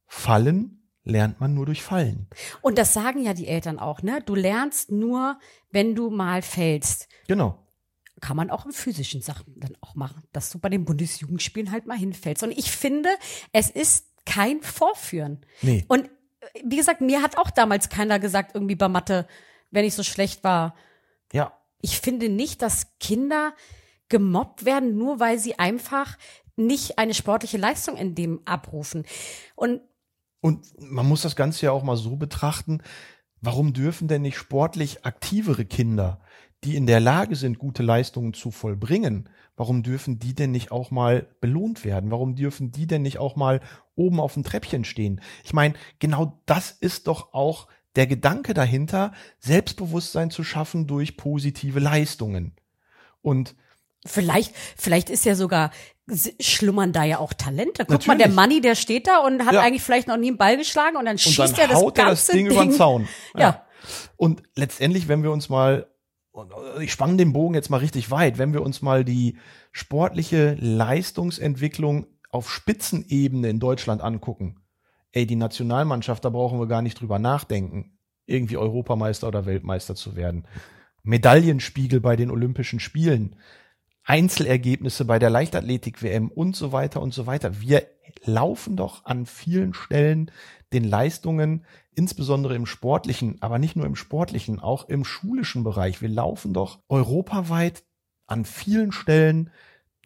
fallen 0.06 0.79
lernt 1.04 1.40
man 1.40 1.54
nur 1.54 1.66
durch 1.66 1.82
Fallen. 1.82 2.28
Und 2.62 2.78
das 2.78 2.94
sagen 2.94 3.24
ja 3.24 3.34
die 3.34 3.48
Eltern 3.48 3.80
auch, 3.80 4.02
ne? 4.02 4.22
Du 4.26 4.36
lernst 4.36 4.92
nur, 4.92 5.40
wenn 5.72 5.96
du 5.96 6.10
mal 6.10 6.42
fällst. 6.42 7.08
Genau. 7.28 7.66
Kann 8.22 8.38
man 8.38 8.50
auch 8.50 8.66
in 8.66 8.72
physischen 8.72 9.22
Sachen 9.22 9.60
dann 9.60 9.78
auch 9.82 9.96
machen, 9.96 10.24
dass 10.34 10.50
du 10.50 10.60
bei 10.60 10.70
den 10.70 10.86
Bundesjugendspielen 10.86 11.72
halt 11.72 11.86
mal 11.86 11.98
hinfällst. 11.98 12.44
Und 12.44 12.52
ich 12.52 12.72
finde, 12.72 13.10
es 13.54 13.70
ist 13.70 14.08
kein 14.26 14.62
Vorführen. 14.62 15.46
Nee. 15.62 15.86
Und 15.88 16.10
wie 16.64 16.78
gesagt, 16.78 17.02
mir 17.02 17.22
hat 17.22 17.38
auch 17.38 17.50
damals 17.50 17.90
keiner 17.90 18.20
gesagt, 18.20 18.52
irgendwie 18.56 18.76
bei 18.76 18.90
Mathe, 18.90 19.28
wenn 19.72 19.86
ich 19.86 19.96
so 19.96 20.04
schlecht 20.04 20.44
war. 20.44 20.76
Ja. 21.32 21.54
Ich 21.82 22.00
finde 22.00 22.30
nicht, 22.30 22.62
dass 22.62 22.98
Kinder 23.00 23.54
gemobbt 24.10 24.66
werden, 24.66 24.98
nur 24.98 25.20
weil 25.20 25.40
sie 25.40 25.58
einfach 25.58 26.18
nicht 26.56 27.00
eine 27.00 27.14
sportliche 27.14 27.58
Leistung 27.58 27.96
in 27.96 28.16
dem 28.16 28.42
abrufen. 28.46 29.06
Und 29.56 29.82
und 30.42 30.66
man 30.80 31.08
muss 31.08 31.22
das 31.22 31.36
Ganze 31.36 31.66
ja 31.66 31.72
auch 31.72 31.84
mal 31.84 31.98
so 31.98 32.16
betrachten, 32.16 32.82
warum 33.42 33.74
dürfen 33.74 34.08
denn 34.08 34.22
nicht 34.22 34.38
sportlich 34.38 35.06
aktivere 35.06 35.66
Kinder, 35.66 36.22
die 36.64 36.76
in 36.76 36.88
der 36.88 37.00
Lage 37.00 37.36
sind, 37.36 37.58
gute 37.58 37.84
Leistungen 37.84 38.34
zu 38.34 38.52
vollbringen, 38.52 39.30
warum 39.56 39.84
dürfen 39.84 40.20
die 40.20 40.34
denn 40.34 40.52
nicht 40.52 40.72
auch 40.72 40.92
mal 40.92 41.28
belohnt 41.40 41.86
werden? 41.86 42.12
Warum 42.12 42.36
dürfen 42.36 42.72
die 42.72 42.88
denn 42.88 43.02
nicht 43.02 43.18
auch 43.18 43.36
mal 43.36 43.62
oben 43.96 44.20
auf 44.20 44.34
dem 44.34 44.44
Treppchen 44.44 44.84
stehen? 44.84 45.22
Ich 45.44 45.54
meine, 45.54 45.74
genau 46.00 46.42
das 46.46 46.72
ist 46.72 47.08
doch 47.08 47.34
auch 47.34 47.68
der 47.96 48.08
Gedanke 48.08 48.54
dahinter, 48.54 49.14
Selbstbewusstsein 49.40 50.32
zu 50.32 50.44
schaffen 50.44 50.88
durch 50.88 51.18
positive 51.18 51.80
Leistungen. 51.80 52.54
Und 53.22 53.56
Vielleicht, 54.06 54.56
vielleicht 54.78 55.10
ist 55.10 55.26
ja 55.26 55.36
sogar, 55.36 55.72
schlummern 56.40 56.92
da 56.92 57.04
ja 57.04 57.20
auch 57.20 57.34
Talente. 57.34 57.84
Guck 57.84 57.90
Natürlich. 57.90 58.08
mal, 58.08 58.18
der 58.18 58.30
Manni, 58.30 58.62
der 58.62 58.76
steht 58.76 59.08
da 59.08 59.20
und 59.20 59.46
hat 59.46 59.54
ja. 59.54 59.62
eigentlich 59.62 59.84
vielleicht 59.84 60.08
noch 60.08 60.18
nie 60.18 60.30
einen 60.30 60.38
Ball 60.38 60.58
geschlagen 60.58 60.98
und 60.98 61.06
dann 61.06 61.14
und 61.14 61.20
schießt 61.20 61.40
dann 61.40 61.60
er 61.60 61.68
das 61.68 61.82
ganze 61.82 62.02
er 62.02 62.10
das 62.10 62.26
Ding, 62.26 62.46
Ding 62.46 62.48
über 62.48 62.64
den 62.64 62.72
Zaun. 62.72 63.08
Ja. 63.36 63.42
ja. 63.42 63.66
Und 64.18 64.42
letztendlich, 64.56 65.08
wenn 65.08 65.24
wir 65.24 65.32
uns 65.32 65.50
mal 65.50 65.88
äh, 66.36 66.84
ich 66.84 66.92
spanne 66.92 67.18
den 67.18 67.34
Bogen 67.34 67.56
jetzt 67.56 67.70
mal 67.70 67.78
richtig 67.78 68.12
weit, 68.12 68.38
wenn 68.38 68.54
wir 68.54 68.62
uns 68.62 68.82
mal 68.82 69.04
die 69.04 69.38
sportliche 69.72 70.56
Leistungsentwicklung 70.60 72.08
auf 72.32 72.50
Spitzenebene 72.50 73.50
in 73.50 73.60
Deutschland 73.60 74.02
angucken. 74.02 74.62
Ey, 75.12 75.26
die 75.26 75.36
Nationalmannschaft, 75.36 76.24
da 76.24 76.30
brauchen 76.30 76.60
wir 76.60 76.68
gar 76.68 76.84
nicht 76.84 77.00
drüber 77.00 77.18
nachdenken, 77.18 77.98
irgendwie 78.26 78.58
Europameister 78.58 79.28
oder 79.28 79.46
Weltmeister 79.48 79.96
zu 79.96 80.16
werden. 80.16 80.48
Medaillenspiegel 81.02 82.00
bei 82.00 82.16
den 82.16 82.30
Olympischen 82.30 82.80
Spielen, 82.80 83.36
Einzelergebnisse 84.10 85.06
bei 85.06 85.20
der 85.20 85.30
Leichtathletik-WM 85.30 86.30
und 86.30 86.56
so 86.56 86.72
weiter 86.72 87.00
und 87.00 87.14
so 87.14 87.28
weiter. 87.28 87.62
Wir 87.62 87.86
laufen 88.26 88.76
doch 88.76 89.06
an 89.06 89.28
vielen 89.28 89.76
Stellen 89.76 90.32
den 90.74 90.84
Leistungen, 90.84 91.64
insbesondere 91.94 92.56
im 92.56 92.66
sportlichen, 92.66 93.40
aber 93.42 93.60
nicht 93.60 93.76
nur 93.76 93.86
im 93.86 93.96
sportlichen, 93.96 94.60
auch 94.60 94.90
im 94.90 95.06
schulischen 95.06 95.64
Bereich. 95.64 96.02
Wir 96.02 96.10
laufen 96.10 96.54
doch 96.54 96.80
europaweit 96.90 97.84
an 98.26 98.46
vielen 98.46 98.92
Stellen 98.92 99.52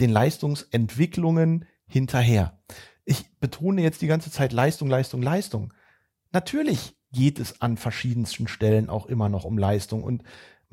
den 0.02 0.10
Leistungsentwicklungen 0.10 1.66
hinterher. 1.88 2.60
Ich 3.06 3.38
betone 3.40 3.82
jetzt 3.84 4.02
die 4.02 4.08
ganze 4.08 4.32
Zeit 4.32 4.52
Leistung, 4.52 4.90
Leistung, 4.90 5.22
Leistung. 5.22 5.74
Natürlich 6.34 6.94
geht 7.14 7.40
es 7.40 7.62
an 7.62 7.78
verschiedensten 7.78 8.48
Stellen 8.48 8.90
auch 8.90 9.06
immer 9.06 9.30
noch 9.30 9.46
um 9.46 9.58
Leistung 9.58 10.04
und 10.04 10.24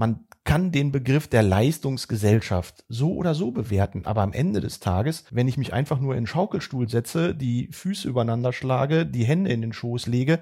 man 0.00 0.24
kann 0.44 0.72
den 0.72 0.92
Begriff 0.92 1.28
der 1.28 1.42
Leistungsgesellschaft 1.42 2.86
so 2.88 3.14
oder 3.16 3.34
so 3.34 3.50
bewerten, 3.50 4.06
aber 4.06 4.22
am 4.22 4.32
Ende 4.32 4.62
des 4.62 4.80
Tages, 4.80 5.26
wenn 5.30 5.46
ich 5.46 5.58
mich 5.58 5.74
einfach 5.74 6.00
nur 6.00 6.14
in 6.14 6.22
den 6.22 6.26
Schaukelstuhl 6.26 6.88
setze, 6.88 7.34
die 7.34 7.68
Füße 7.70 8.08
übereinander 8.08 8.54
schlage, 8.54 9.04
die 9.04 9.24
Hände 9.24 9.52
in 9.52 9.60
den 9.60 9.74
Schoß 9.74 10.06
lege, 10.06 10.40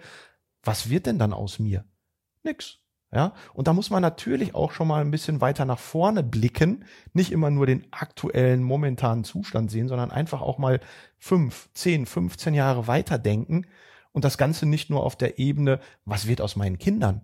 was 0.62 0.90
wird 0.90 1.06
denn 1.06 1.18
dann 1.18 1.32
aus 1.32 1.58
mir? 1.58 1.84
Nix. 2.44 2.78
Ja, 3.10 3.32
und 3.54 3.66
da 3.66 3.72
muss 3.72 3.90
man 3.90 4.02
natürlich 4.02 4.54
auch 4.54 4.70
schon 4.70 4.86
mal 4.86 5.00
ein 5.00 5.10
bisschen 5.10 5.40
weiter 5.40 5.64
nach 5.64 5.78
vorne 5.78 6.22
blicken, 6.22 6.84
nicht 7.12 7.32
immer 7.32 7.50
nur 7.50 7.66
den 7.66 7.86
aktuellen, 7.90 8.62
momentanen 8.62 9.24
Zustand 9.24 9.72
sehen, 9.72 9.88
sondern 9.88 10.10
einfach 10.12 10.42
auch 10.42 10.58
mal 10.58 10.78
fünf, 11.18 11.70
zehn, 11.72 12.06
15 12.06 12.54
Jahre 12.54 12.86
weiter 12.86 13.18
denken 13.18 13.66
und 14.18 14.24
das 14.24 14.36
Ganze 14.36 14.66
nicht 14.66 14.90
nur 14.90 15.04
auf 15.04 15.14
der 15.14 15.38
Ebene, 15.38 15.78
was 16.04 16.26
wird 16.26 16.40
aus 16.40 16.56
meinen 16.56 16.80
Kindern, 16.80 17.22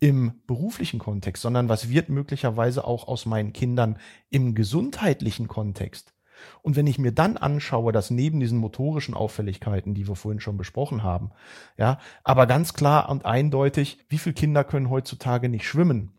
im 0.00 0.40
beruflichen 0.46 0.98
Kontext, 0.98 1.42
sondern 1.42 1.68
was 1.68 1.90
wird 1.90 2.08
möglicherweise 2.08 2.86
auch 2.86 3.06
aus 3.06 3.26
meinen 3.26 3.52
Kindern 3.52 3.98
im 4.30 4.54
gesundheitlichen 4.54 5.46
Kontext. 5.46 6.14
Und 6.62 6.74
wenn 6.74 6.86
ich 6.86 6.98
mir 6.98 7.12
dann 7.12 7.36
anschaue, 7.36 7.92
dass 7.92 8.08
neben 8.08 8.40
diesen 8.40 8.56
motorischen 8.56 9.12
Auffälligkeiten, 9.12 9.92
die 9.92 10.08
wir 10.08 10.16
vorhin 10.16 10.40
schon 10.40 10.56
besprochen 10.56 11.02
haben, 11.02 11.32
ja, 11.76 11.98
aber 12.24 12.46
ganz 12.46 12.72
klar 12.72 13.10
und 13.10 13.26
eindeutig, 13.26 13.98
wie 14.08 14.16
viele 14.16 14.32
Kinder 14.32 14.64
können 14.64 14.88
heutzutage 14.88 15.50
nicht 15.50 15.66
schwimmen? 15.66 16.18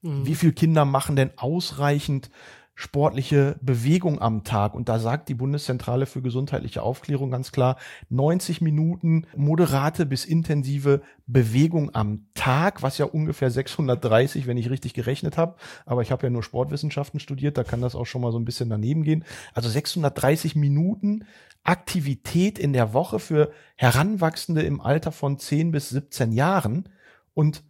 Mhm. 0.00 0.24
Wie 0.24 0.36
viele 0.36 0.54
Kinder 0.54 0.86
machen 0.86 1.16
denn 1.16 1.32
ausreichend 1.36 2.30
sportliche 2.80 3.56
Bewegung 3.60 4.22
am 4.22 4.42
Tag. 4.42 4.72
Und 4.74 4.88
da 4.88 4.98
sagt 4.98 5.28
die 5.28 5.34
Bundeszentrale 5.34 6.06
für 6.06 6.22
gesundheitliche 6.22 6.82
Aufklärung 6.82 7.30
ganz 7.30 7.52
klar, 7.52 7.76
90 8.08 8.62
Minuten 8.62 9.26
moderate 9.36 10.06
bis 10.06 10.24
intensive 10.24 11.02
Bewegung 11.26 11.94
am 11.94 12.28
Tag, 12.32 12.82
was 12.82 12.96
ja 12.96 13.04
ungefähr 13.04 13.50
630, 13.50 14.46
wenn 14.46 14.56
ich 14.56 14.70
richtig 14.70 14.94
gerechnet 14.94 15.36
habe. 15.36 15.56
Aber 15.84 16.00
ich 16.00 16.10
habe 16.10 16.26
ja 16.26 16.30
nur 16.30 16.42
Sportwissenschaften 16.42 17.20
studiert, 17.20 17.58
da 17.58 17.64
kann 17.64 17.82
das 17.82 17.94
auch 17.94 18.06
schon 18.06 18.22
mal 18.22 18.32
so 18.32 18.38
ein 18.38 18.46
bisschen 18.46 18.70
daneben 18.70 19.02
gehen. 19.02 19.26
Also 19.52 19.68
630 19.68 20.56
Minuten 20.56 21.26
Aktivität 21.62 22.58
in 22.58 22.72
der 22.72 22.94
Woche 22.94 23.18
für 23.18 23.52
Heranwachsende 23.76 24.62
im 24.62 24.80
Alter 24.80 25.12
von 25.12 25.38
10 25.38 25.70
bis 25.70 25.90
17 25.90 26.32
Jahren. 26.32 26.88
Und 27.34 27.62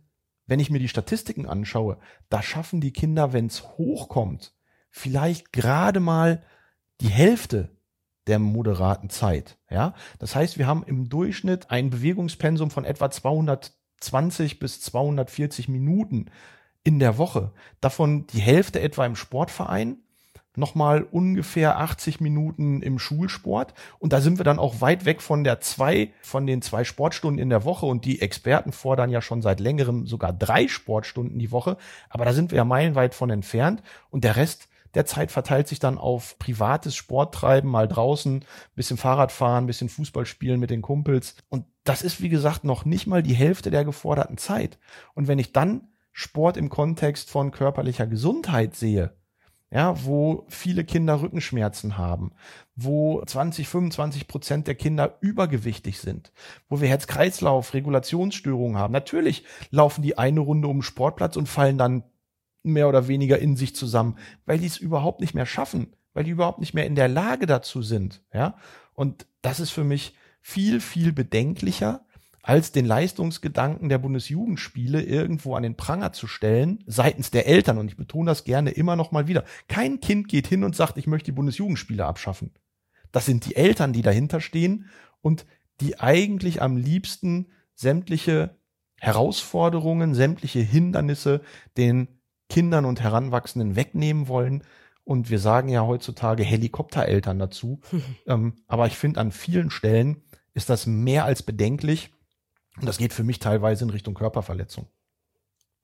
wenn 0.46 0.60
ich 0.60 0.70
mir 0.70 0.78
die 0.78 0.88
Statistiken 0.88 1.46
anschaue, 1.46 1.98
da 2.28 2.42
schaffen 2.42 2.80
die 2.80 2.92
Kinder, 2.92 3.32
wenn 3.32 3.46
es 3.46 3.76
hochkommt, 3.76 4.54
vielleicht 4.90 5.52
gerade 5.52 6.00
mal 6.00 6.42
die 7.00 7.08
Hälfte 7.08 7.70
der 8.26 8.38
moderaten 8.38 9.10
Zeit. 9.10 9.58
Ja, 9.70 9.94
das 10.18 10.34
heißt, 10.34 10.58
wir 10.58 10.66
haben 10.66 10.84
im 10.84 11.08
Durchschnitt 11.08 11.70
ein 11.70 11.90
Bewegungspensum 11.90 12.70
von 12.70 12.84
etwa 12.84 13.10
220 13.10 14.58
bis 14.58 14.80
240 14.80 15.68
Minuten 15.68 16.26
in 16.84 16.98
der 16.98 17.18
Woche. 17.18 17.52
Davon 17.80 18.26
die 18.28 18.40
Hälfte 18.40 18.80
etwa 18.80 19.04
im 19.06 19.16
Sportverein, 19.16 19.98
nochmal 20.56 21.02
ungefähr 21.02 21.78
80 21.78 22.20
Minuten 22.20 22.82
im 22.82 22.98
Schulsport. 22.98 23.74
Und 23.98 24.12
da 24.12 24.20
sind 24.20 24.38
wir 24.38 24.44
dann 24.44 24.58
auch 24.58 24.80
weit 24.80 25.04
weg 25.04 25.22
von 25.22 25.44
der 25.44 25.60
zwei, 25.60 26.12
von 26.22 26.46
den 26.46 26.62
zwei 26.62 26.84
Sportstunden 26.84 27.40
in 27.40 27.50
der 27.50 27.64
Woche. 27.64 27.86
Und 27.86 28.04
die 28.04 28.20
Experten 28.20 28.72
fordern 28.72 29.10
ja 29.10 29.22
schon 29.22 29.42
seit 29.42 29.60
längerem 29.60 30.06
sogar 30.06 30.32
drei 30.32 30.68
Sportstunden 30.68 31.38
die 31.38 31.52
Woche. 31.52 31.76
Aber 32.08 32.24
da 32.24 32.32
sind 32.32 32.50
wir 32.50 32.56
ja 32.56 32.64
meilenweit 32.64 33.14
von 33.14 33.30
entfernt. 33.30 33.82
Und 34.10 34.24
der 34.24 34.36
Rest 34.36 34.68
der 34.94 35.06
Zeit 35.06 35.30
verteilt 35.30 35.68
sich 35.68 35.78
dann 35.78 35.98
auf 35.98 36.38
privates 36.38 36.96
Sporttreiben, 36.96 37.70
mal 37.70 37.88
draußen, 37.88 38.44
bisschen 38.74 38.96
Fahrrad 38.96 39.32
fahren, 39.32 39.66
bisschen 39.66 39.88
Fußball 39.88 40.26
spielen 40.26 40.60
mit 40.60 40.70
den 40.70 40.82
Kumpels. 40.82 41.36
Und 41.48 41.64
das 41.84 42.02
ist, 42.02 42.20
wie 42.20 42.28
gesagt, 42.28 42.64
noch 42.64 42.84
nicht 42.84 43.06
mal 43.06 43.22
die 43.22 43.34
Hälfte 43.34 43.70
der 43.70 43.84
geforderten 43.84 44.38
Zeit. 44.38 44.78
Und 45.14 45.28
wenn 45.28 45.38
ich 45.38 45.52
dann 45.52 45.88
Sport 46.12 46.56
im 46.56 46.68
Kontext 46.68 47.30
von 47.30 47.50
körperlicher 47.50 48.06
Gesundheit 48.06 48.74
sehe, 48.74 49.14
ja, 49.72 50.04
wo 50.04 50.46
viele 50.48 50.84
Kinder 50.84 51.22
Rückenschmerzen 51.22 51.96
haben, 51.96 52.32
wo 52.74 53.22
20, 53.24 53.68
25 53.68 54.26
Prozent 54.26 54.66
der 54.66 54.74
Kinder 54.74 55.16
übergewichtig 55.20 56.00
sind, 56.00 56.32
wo 56.68 56.80
wir 56.80 56.88
Herz-Kreislauf, 56.88 57.72
Regulationsstörungen 57.72 58.76
haben. 58.76 58.92
Natürlich 58.92 59.44
laufen 59.70 60.02
die 60.02 60.18
eine 60.18 60.40
Runde 60.40 60.66
um 60.66 60.78
den 60.78 60.82
Sportplatz 60.82 61.36
und 61.36 61.48
fallen 61.48 61.78
dann 61.78 62.02
mehr 62.62 62.88
oder 62.88 63.08
weniger 63.08 63.38
in 63.38 63.56
sich 63.56 63.74
zusammen, 63.74 64.16
weil 64.46 64.58
die 64.58 64.66
es 64.66 64.76
überhaupt 64.76 65.20
nicht 65.20 65.34
mehr 65.34 65.46
schaffen, 65.46 65.94
weil 66.12 66.24
die 66.24 66.30
überhaupt 66.30 66.60
nicht 66.60 66.74
mehr 66.74 66.86
in 66.86 66.94
der 66.94 67.08
Lage 67.08 67.46
dazu 67.46 67.82
sind, 67.82 68.22
ja. 68.32 68.56
Und 68.94 69.26
das 69.42 69.60
ist 69.60 69.70
für 69.70 69.84
mich 69.84 70.14
viel, 70.40 70.80
viel 70.80 71.12
bedenklicher, 71.12 72.04
als 72.42 72.72
den 72.72 72.86
Leistungsgedanken 72.86 73.88
der 73.88 73.98
Bundesjugendspiele 73.98 75.02
irgendwo 75.02 75.54
an 75.54 75.62
den 75.62 75.76
Pranger 75.76 76.12
zu 76.12 76.26
stellen, 76.26 76.82
seitens 76.86 77.30
der 77.30 77.46
Eltern. 77.46 77.78
Und 77.78 77.88
ich 77.88 77.96
betone 77.96 78.30
das 78.30 78.44
gerne 78.44 78.70
immer 78.70 78.96
noch 78.96 79.12
mal 79.12 79.28
wieder. 79.28 79.44
Kein 79.68 80.00
Kind 80.00 80.28
geht 80.28 80.46
hin 80.46 80.64
und 80.64 80.74
sagt, 80.74 80.96
ich 80.96 81.06
möchte 81.06 81.26
die 81.26 81.36
Bundesjugendspiele 81.36 82.04
abschaffen. 82.04 82.50
Das 83.12 83.26
sind 83.26 83.44
die 83.44 83.56
Eltern, 83.56 83.92
die 83.92 84.02
dahinter 84.02 84.40
stehen 84.40 84.86
und 85.20 85.44
die 85.80 86.00
eigentlich 86.00 86.62
am 86.62 86.76
liebsten 86.76 87.48
sämtliche 87.74 88.56
Herausforderungen, 88.98 90.14
sämtliche 90.14 90.60
Hindernisse 90.60 91.40
den 91.76 92.19
Kindern 92.50 92.84
und 92.84 93.00
Heranwachsenden 93.00 93.76
wegnehmen 93.76 94.28
wollen. 94.28 94.62
Und 95.04 95.30
wir 95.30 95.38
sagen 95.38 95.70
ja 95.70 95.86
heutzutage 95.86 96.42
Helikoptereltern 96.42 97.38
dazu. 97.38 97.80
ähm, 98.26 98.54
aber 98.66 98.86
ich 98.86 98.96
finde, 98.98 99.20
an 99.20 99.32
vielen 99.32 99.70
Stellen 99.70 100.22
ist 100.52 100.68
das 100.68 100.86
mehr 100.86 101.24
als 101.24 101.42
bedenklich. 101.42 102.10
Und 102.78 102.86
das 102.86 102.98
geht 102.98 103.12
für 103.12 103.24
mich 103.24 103.38
teilweise 103.38 103.84
in 103.84 103.90
Richtung 103.90 104.14
Körperverletzung. 104.14 104.86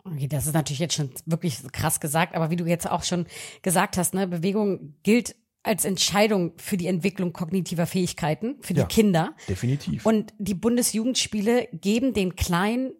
Okay, 0.04 0.28
das 0.28 0.46
ist 0.46 0.54
natürlich 0.54 0.78
jetzt 0.78 0.94
schon 0.94 1.10
wirklich 1.24 1.60
krass 1.72 1.98
gesagt, 1.98 2.36
aber 2.36 2.50
wie 2.50 2.56
du 2.56 2.66
jetzt 2.66 2.88
auch 2.88 3.02
schon 3.02 3.26
gesagt 3.62 3.96
hast, 3.96 4.14
ne, 4.14 4.28
Bewegung 4.28 4.94
gilt 5.02 5.34
als 5.64 5.84
Entscheidung 5.84 6.52
für 6.58 6.76
die 6.76 6.86
Entwicklung 6.86 7.32
kognitiver 7.32 7.86
Fähigkeiten 7.86 8.56
für 8.60 8.72
die 8.72 8.80
ja, 8.80 8.86
Kinder. 8.86 9.34
Definitiv. 9.48 10.06
Und 10.06 10.32
die 10.38 10.54
Bundesjugendspiele 10.54 11.68
geben 11.72 12.14
den 12.14 12.36
Kleinen 12.36 12.92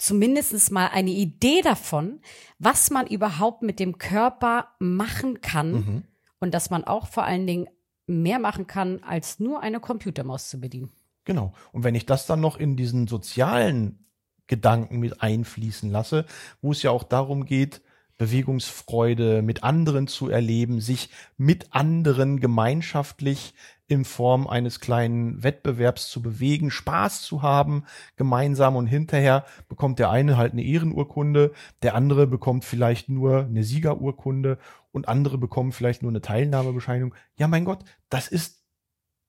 zumindest 0.00 0.72
mal 0.72 0.88
eine 0.88 1.10
Idee 1.10 1.60
davon, 1.62 2.20
was 2.58 2.90
man 2.90 3.06
überhaupt 3.06 3.62
mit 3.62 3.78
dem 3.78 3.98
Körper 3.98 4.68
machen 4.78 5.40
kann 5.40 5.72
mhm. 5.72 6.02
und 6.40 6.54
dass 6.54 6.70
man 6.70 6.84
auch 6.84 7.06
vor 7.06 7.24
allen 7.24 7.46
Dingen 7.46 7.68
mehr 8.06 8.38
machen 8.38 8.66
kann, 8.66 9.02
als 9.02 9.38
nur 9.38 9.62
eine 9.62 9.78
Computermaus 9.78 10.48
zu 10.48 10.60
bedienen. 10.60 10.90
Genau. 11.24 11.52
Und 11.72 11.84
wenn 11.84 11.94
ich 11.94 12.06
das 12.06 12.26
dann 12.26 12.40
noch 12.40 12.56
in 12.56 12.76
diesen 12.76 13.06
sozialen 13.06 14.06
Gedanken 14.46 14.98
mit 14.98 15.22
einfließen 15.22 15.90
lasse, 15.90 16.24
wo 16.60 16.72
es 16.72 16.82
ja 16.82 16.90
auch 16.90 17.04
darum 17.04 17.44
geht, 17.44 17.82
Bewegungsfreude 18.16 19.42
mit 19.42 19.62
anderen 19.62 20.06
zu 20.06 20.28
erleben, 20.28 20.80
sich 20.80 21.10
mit 21.36 21.72
anderen 21.72 22.40
gemeinschaftlich 22.40 23.54
in 23.90 24.04
Form 24.04 24.46
eines 24.46 24.78
kleinen 24.78 25.42
Wettbewerbs 25.42 26.08
zu 26.08 26.22
bewegen, 26.22 26.70
Spaß 26.70 27.22
zu 27.22 27.42
haben, 27.42 27.84
gemeinsam 28.16 28.76
und 28.76 28.86
hinterher 28.86 29.44
bekommt 29.68 29.98
der 29.98 30.10
eine 30.10 30.36
halt 30.36 30.52
eine 30.52 30.62
Ehrenurkunde, 30.62 31.52
der 31.82 31.96
andere 31.96 32.28
bekommt 32.28 32.64
vielleicht 32.64 33.08
nur 33.08 33.46
eine 33.46 33.64
Siegerurkunde 33.64 34.58
und 34.92 35.08
andere 35.08 35.38
bekommen 35.38 35.72
vielleicht 35.72 36.02
nur 36.02 36.12
eine 36.12 36.20
Teilnahmebescheinigung. 36.20 37.16
Ja, 37.36 37.48
mein 37.48 37.64
Gott, 37.64 37.84
das 38.10 38.28
ist 38.28 38.59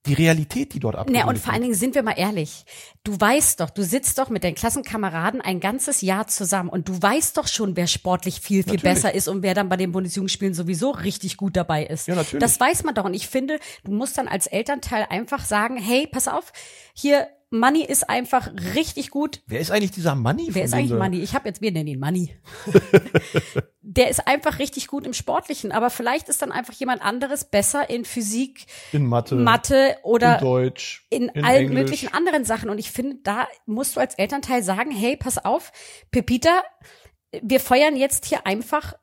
die 0.08 0.14
Realität, 0.14 0.74
die 0.74 0.80
dort 0.80 0.96
abgebildet 0.96 1.24
Ja, 1.24 1.30
und 1.30 1.38
vor 1.38 1.54
allen 1.54 1.62
Dingen 1.62 1.76
sind 1.76 1.94
wir 1.94 2.02
mal 2.02 2.14
ehrlich. 2.14 2.66
Du 3.04 3.20
weißt 3.20 3.60
doch, 3.60 3.70
du 3.70 3.84
sitzt 3.84 4.18
doch 4.18 4.30
mit 4.30 4.44
deinen 4.44 4.56
Klassenkameraden 4.56 5.42
ein 5.42 5.60
ganzes 5.60 6.02
Jahr 6.02 6.28
zusammen 6.28 6.70
und 6.70 6.90
du 6.90 7.00
weißt 7.00 7.38
doch 7.38 7.48
schon, 7.48 7.76
wer 7.76 7.88
sportlich 7.88 8.42
viel, 8.42 8.64
viel 8.64 8.74
natürlich. 8.74 8.82
besser 8.82 9.14
ist 9.14 9.28
und 9.28 9.44
wer 9.44 9.54
dann 9.54 9.70
bei 9.70 9.78
den 9.78 9.92
Bundesjugendspielen 9.92 10.54
sowieso 10.56 10.92
richtig 10.92 11.38
gut 11.38 11.56
dabei 11.56 11.86
ist. 11.86 12.08
Ja, 12.08 12.16
natürlich. 12.16 12.42
Das 12.42 12.60
weiß 12.60 12.84
man 12.84 12.96
doch. 12.96 13.06
Und 13.06 13.14
ich 13.14 13.28
finde, 13.28 13.60
du 13.84 13.92
musst 13.92 14.18
dann 14.18 14.28
als 14.28 14.48
Elternteil 14.48 15.06
einfach 15.10 15.46
sagen, 15.46 15.78
hey, 15.78 16.08
pass 16.08 16.28
auf, 16.28 16.52
hier 16.94 17.28
Money 17.54 17.84
ist 17.84 18.10
einfach 18.10 18.50
richtig 18.76 19.10
gut. 19.10 19.42
Wer 19.46 19.60
ist 19.60 19.72
eigentlich 19.72 19.92
dieser 19.92 20.16
Money? 20.16 20.48
Wer 20.52 20.64
ist 20.64 20.74
eigentlich 20.74 20.98
Money? 20.98 21.20
Ich 21.20 21.36
habe 21.36 21.50
jetzt, 21.50 21.62
wir 21.62 21.72
nennen 21.74 21.88
ihn 21.88 22.00
Money. 22.00 22.34
der 23.82 24.10
ist 24.10 24.26
einfach 24.26 24.58
richtig 24.58 24.88
gut 24.88 25.06
im 25.06 25.12
Sportlichen, 25.12 25.74
aber 25.74 25.90
vielleicht 25.90 26.30
ist 26.30 26.42
dann 26.42 26.54
einfach 26.54 26.74
jemand 26.74 27.02
anderes 27.04 27.44
besser 27.44 27.90
in 27.90 28.06
Physik, 28.06 28.66
in 28.94 29.06
Mathe, 29.06 29.36
Mathe 29.36 29.98
oder 30.04 30.36
in 30.36 30.46
Deutsch, 30.46 31.06
in, 31.10 31.28
in 31.28 31.44
allen 31.44 31.64
Englisch. 31.64 31.78
möglichen 31.78 32.14
anderen 32.14 32.46
Sachen. 32.46 32.70
Und 32.70 32.78
ich 32.78 32.90
finde, 32.90 33.18
da 33.22 33.50
musst 33.66 33.98
du 33.98 34.00
als 34.00 34.16
Elternteil 34.16 34.64
sagen, 34.64 34.92
hey, 34.92 35.18
pass 35.18 35.38
auf, 35.38 35.74
Pepita, 36.12 36.62
wir 37.42 37.60
feuern 37.60 37.98
jetzt 37.98 38.26
hier 38.26 38.48
einfach 38.48 38.94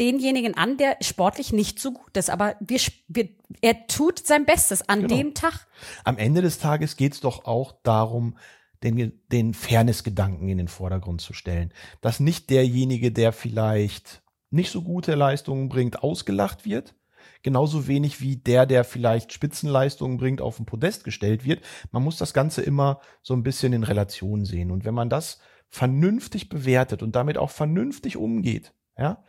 denjenigen 0.00 0.56
an, 0.56 0.78
der 0.78 0.96
sportlich 1.02 1.52
nicht 1.52 1.78
so 1.78 1.92
gut 1.92 2.16
ist. 2.16 2.30
Aber 2.30 2.56
wir, 2.60 2.80
wir, 3.08 3.28
er 3.60 3.86
tut 3.86 4.26
sein 4.26 4.46
Bestes 4.46 4.88
an 4.88 5.02
genau. 5.02 5.16
dem 5.16 5.34
Tag. 5.34 5.66
Am 6.04 6.16
Ende 6.16 6.42
des 6.42 6.58
Tages 6.58 6.96
geht 6.96 7.12
es 7.12 7.20
doch 7.20 7.44
auch 7.44 7.72
darum, 7.82 8.36
den, 8.82 9.20
den 9.30 9.54
Fairness-Gedanken 9.54 10.48
in 10.48 10.58
den 10.58 10.68
Vordergrund 10.68 11.20
zu 11.20 11.34
stellen. 11.34 11.72
Dass 12.00 12.18
nicht 12.18 12.50
derjenige, 12.50 13.12
der 13.12 13.32
vielleicht 13.32 14.22
nicht 14.50 14.70
so 14.70 14.82
gute 14.82 15.14
Leistungen 15.14 15.68
bringt, 15.68 16.02
ausgelacht 16.02 16.64
wird. 16.64 16.94
Genauso 17.42 17.86
wenig 17.86 18.20
wie 18.20 18.36
der, 18.36 18.66
der 18.66 18.84
vielleicht 18.84 19.32
Spitzenleistungen 19.32 20.16
bringt, 20.16 20.40
auf 20.40 20.56
den 20.56 20.66
Podest 20.66 21.04
gestellt 21.04 21.44
wird. 21.44 21.62
Man 21.90 22.02
muss 22.02 22.16
das 22.16 22.34
Ganze 22.34 22.62
immer 22.62 23.00
so 23.22 23.34
ein 23.34 23.42
bisschen 23.42 23.72
in 23.72 23.84
Relation 23.84 24.44
sehen. 24.44 24.70
Und 24.70 24.84
wenn 24.84 24.94
man 24.94 25.10
das 25.10 25.38
vernünftig 25.68 26.48
bewertet 26.48 27.02
und 27.02 27.14
damit 27.14 27.38
auch 27.38 27.50
vernünftig 27.50 28.16
umgeht, 28.16 28.72
ja, 28.98 29.24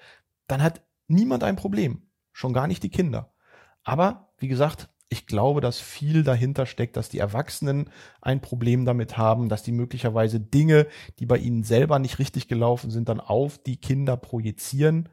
dann 0.52 0.62
hat 0.62 0.82
niemand 1.08 1.44
ein 1.44 1.56
Problem. 1.56 2.04
Schon 2.34 2.54
gar 2.54 2.68
nicht 2.68 2.84
die 2.84 2.90
Kinder. 2.90 3.34
Aber, 3.84 4.34
wie 4.38 4.48
gesagt, 4.48 4.90
ich 5.10 5.26
glaube, 5.26 5.60
dass 5.60 5.80
viel 5.80 6.24
dahinter 6.24 6.66
steckt, 6.66 6.96
dass 6.96 7.10
die 7.10 7.20
Erwachsenen 7.20 7.90
ein 8.22 8.40
Problem 8.40 8.86
damit 8.86 9.18
haben, 9.18 9.50
dass 9.50 9.62
die 9.62 9.74
möglicherweise 9.74 10.40
Dinge, 10.40 10.88
die 11.20 11.26
bei 11.26 11.38
ihnen 11.38 11.64
selber 11.64 12.00
nicht 12.00 12.20
richtig 12.20 12.48
gelaufen 12.48 12.92
sind, 12.92 13.10
dann 13.10 13.20
auf 13.20 13.58
die 13.58 13.76
Kinder 13.76 14.16
projizieren. 14.16 15.10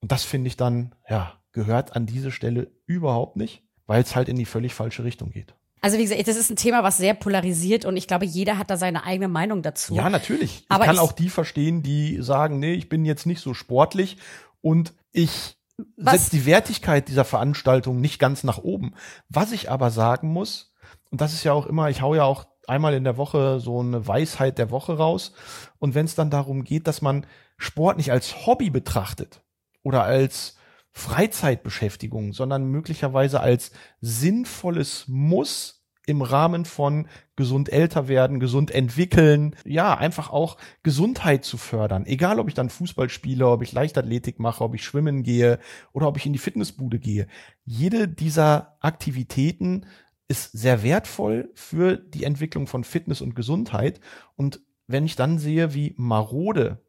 Und 0.00 0.12
das 0.12 0.24
finde 0.24 0.48
ich 0.48 0.58
dann, 0.58 0.94
ja, 1.08 1.40
gehört 1.52 1.96
an 1.96 2.04
diese 2.04 2.30
Stelle 2.30 2.70
überhaupt 2.84 3.36
nicht, 3.36 3.62
weil 3.86 4.02
es 4.02 4.14
halt 4.14 4.28
in 4.28 4.36
die 4.36 4.44
völlig 4.44 4.74
falsche 4.74 5.04
Richtung 5.04 5.30
geht. 5.30 5.54
Also 5.80 5.98
wie 5.98 6.02
gesagt, 6.02 6.28
das 6.28 6.36
ist 6.36 6.50
ein 6.50 6.56
Thema, 6.56 6.84
was 6.84 6.98
sehr 6.98 7.14
polarisiert 7.14 7.84
und 7.84 7.96
ich 7.96 8.06
glaube, 8.06 8.24
jeder 8.24 8.56
hat 8.56 8.70
da 8.70 8.76
seine 8.76 9.04
eigene 9.04 9.28
Meinung 9.28 9.62
dazu. 9.62 9.94
Ja, 9.94 10.10
natürlich. 10.10 10.64
Aber 10.68 10.84
ich 10.84 10.86
kann 10.86 10.96
ich 10.96 11.00
auch 11.00 11.12
die 11.12 11.28
verstehen, 11.28 11.82
die 11.82 12.22
sagen, 12.22 12.60
nee, 12.60 12.74
ich 12.74 12.88
bin 12.88 13.04
jetzt 13.04 13.26
nicht 13.26 13.40
so 13.40 13.52
sportlich 13.52 14.18
und 14.62 14.94
ich 15.12 15.58
setze 15.96 16.30
die 16.30 16.46
Wertigkeit 16.46 17.08
dieser 17.08 17.24
Veranstaltung 17.24 18.00
nicht 18.00 18.18
ganz 18.18 18.44
nach 18.44 18.58
oben. 18.58 18.94
Was 19.28 19.52
ich 19.52 19.70
aber 19.70 19.90
sagen 19.90 20.28
muss, 20.28 20.72
und 21.10 21.20
das 21.20 21.34
ist 21.34 21.44
ja 21.44 21.52
auch 21.52 21.66
immer, 21.66 21.90
ich 21.90 22.00
hau 22.00 22.14
ja 22.14 22.24
auch 22.24 22.46
einmal 22.66 22.94
in 22.94 23.04
der 23.04 23.16
Woche 23.16 23.60
so 23.60 23.80
eine 23.80 24.06
Weisheit 24.06 24.58
der 24.58 24.70
Woche 24.70 24.96
raus. 24.96 25.32
Und 25.78 25.94
wenn 25.94 26.06
es 26.06 26.14
dann 26.14 26.30
darum 26.30 26.64
geht, 26.64 26.86
dass 26.86 27.02
man 27.02 27.26
Sport 27.58 27.96
nicht 27.96 28.12
als 28.12 28.46
Hobby 28.46 28.70
betrachtet 28.70 29.42
oder 29.82 30.04
als 30.04 30.56
Freizeitbeschäftigung, 30.92 32.32
sondern 32.32 32.64
möglicherweise 32.64 33.40
als 33.40 33.72
sinnvolles 34.00 35.06
Muss 35.08 35.81
im 36.06 36.22
Rahmen 36.22 36.64
von 36.64 37.06
gesund 37.36 37.72
älter 37.72 38.08
werden, 38.08 38.40
gesund 38.40 38.70
entwickeln, 38.70 39.54
ja, 39.64 39.96
einfach 39.96 40.30
auch 40.30 40.56
Gesundheit 40.82 41.44
zu 41.44 41.56
fördern. 41.56 42.06
Egal, 42.06 42.40
ob 42.40 42.48
ich 42.48 42.54
dann 42.54 42.70
Fußball 42.70 43.08
spiele, 43.08 43.48
ob 43.48 43.62
ich 43.62 43.72
Leichtathletik 43.72 44.38
mache, 44.40 44.64
ob 44.64 44.74
ich 44.74 44.84
schwimmen 44.84 45.22
gehe 45.22 45.58
oder 45.92 46.08
ob 46.08 46.16
ich 46.16 46.26
in 46.26 46.32
die 46.32 46.38
Fitnessbude 46.38 46.98
gehe. 46.98 47.28
Jede 47.64 48.08
dieser 48.08 48.76
Aktivitäten 48.80 49.86
ist 50.28 50.52
sehr 50.52 50.82
wertvoll 50.82 51.50
für 51.54 51.96
die 51.96 52.24
Entwicklung 52.24 52.66
von 52.66 52.84
Fitness 52.84 53.20
und 53.20 53.36
Gesundheit. 53.36 54.00
Und 54.34 54.60
wenn 54.86 55.04
ich 55.04 55.14
dann 55.16 55.38
sehe, 55.38 55.74
wie 55.74 55.94
marode 55.96 56.82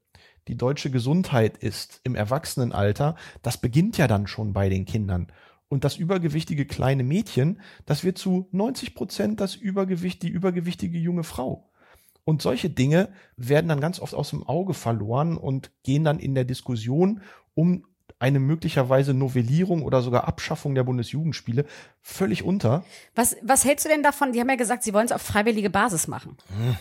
die 0.47 0.57
deutsche 0.57 0.89
Gesundheit 0.89 1.57
ist 1.57 2.01
im 2.03 2.15
Erwachsenenalter, 2.15 3.15
das 3.41 3.57
beginnt 3.57 3.97
ja 3.97 4.07
dann 4.07 4.27
schon 4.27 4.53
bei 4.53 4.69
den 4.69 4.85
Kindern. 4.85 5.31
Und 5.73 5.83
das 5.83 5.97
übergewichtige 5.97 6.67
kleine 6.67 7.03
Mädchen, 7.03 7.59
das 7.87 8.03
wird 8.03 8.19
zu 8.19 8.47
90 8.51 8.93
Prozent 8.93 9.39
das 9.39 9.55
Übergewicht, 9.55 10.21
die 10.21 10.29
übergewichtige 10.29 10.99
junge 10.99 11.23
Frau. 11.23 11.67
Und 12.25 12.43
solche 12.43 12.69
Dinge 12.69 13.09
werden 13.37 13.69
dann 13.69 13.81
ganz 13.81 13.99
oft 13.99 14.13
aus 14.13 14.29
dem 14.29 14.43
Auge 14.43 14.75
verloren 14.75 15.35
und 15.35 15.71
gehen 15.81 16.03
dann 16.03 16.19
in 16.19 16.35
der 16.35 16.45
Diskussion 16.45 17.21
um 17.55 17.87
eine 18.19 18.39
möglicherweise 18.39 19.15
Novellierung 19.15 19.81
oder 19.81 20.03
sogar 20.03 20.27
Abschaffung 20.27 20.75
der 20.75 20.83
Bundesjugendspiele 20.83 21.65
völlig 22.01 22.43
unter. 22.43 22.85
Was, 23.15 23.35
was 23.41 23.65
hältst 23.65 23.85
du 23.85 23.89
denn 23.89 24.03
davon? 24.03 24.31
Die 24.31 24.39
haben 24.39 24.49
ja 24.49 24.55
gesagt, 24.57 24.83
sie 24.83 24.93
wollen 24.93 25.07
es 25.07 25.11
auf 25.11 25.23
freiwillige 25.23 25.71
Basis 25.71 26.07
machen. 26.07 26.37
Hm. 26.55 26.75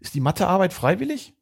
Ist 0.00 0.16
die 0.16 0.20
Mathearbeit 0.20 0.72
freiwillig? 0.72 1.34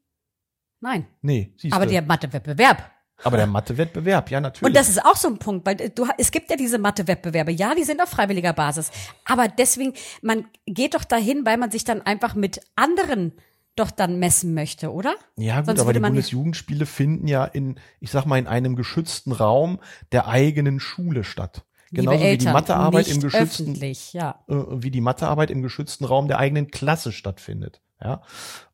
Nein. 0.81 1.07
Nee, 1.23 1.55
siehst 1.57 1.75
Aber 1.75 1.87
der 1.87 2.03
Mathewettbewerb. 2.03 2.91
Aber 3.23 3.37
der 3.37 3.47
Mathewettbewerb, 3.47 4.31
ja, 4.31 4.41
natürlich. 4.41 4.67
Und 4.67 4.77
das 4.77 4.89
ist 4.89 5.05
auch 5.05 5.17
so 5.17 5.29
ein 5.29 5.39
Punkt, 5.39 5.67
weil 5.67 5.77
du, 5.77 6.07
es 6.19 6.31
gibt 6.31 6.51
ja 6.51 6.57
diese 6.57 6.79
Mathewettbewerbe, 6.79 7.51
ja, 7.51 7.75
die 7.75 7.85
sind 7.85 8.03
auf 8.03 8.11
freiwilliger 8.11 8.53
Basis. 8.53 8.91
Aber 9.25 9.49
deswegen, 9.49 9.95
man 10.23 10.45
geht 10.67 10.95
doch 10.95 11.05
dahin, 11.05 11.47
weil 11.47 11.57
man 11.57 11.71
sich 11.71 11.85
dann 11.85 12.03
einfach 12.03 12.35
mit 12.35 12.61
anderen 12.77 13.33
doch 13.75 13.91
dann 13.91 14.19
messen 14.19 14.55
möchte, 14.55 14.93
oder? 14.93 15.15
Ja, 15.37 15.59
gut, 15.59 15.67
Sonst 15.67 15.81
aber 15.81 15.93
die 15.93 16.01
Bundesjugendspiele 16.01 16.87
finden 16.87 17.29
ja 17.29 17.45
in, 17.45 17.79
ich 18.01 18.11
sag 18.11 18.25
mal, 18.25 18.39
in 18.39 18.47
einem 18.47 18.75
geschützten 18.75 19.33
Raum 19.33 19.81
der 20.13 20.27
eigenen 20.29 20.81
Schule 20.81 21.25
statt. 21.25 21.65
Genauso 21.93 22.25
Eltern, 22.25 22.33
wie 22.33 22.39
die 22.39 22.53
Mathearbeit 22.53 23.09
im 23.09 23.21
geschützten, 23.21 23.75
ja. 24.13 24.45
äh, 24.49 24.55
wie 24.55 24.91
die 24.91 25.01
Mathearbeit 25.01 25.51
im 25.51 25.63
geschützten 25.63 26.05
Raum 26.05 26.27
der 26.27 26.39
eigenen 26.39 26.71
Klasse 26.71 27.13
stattfindet. 27.13 27.81
Ja. 28.03 28.23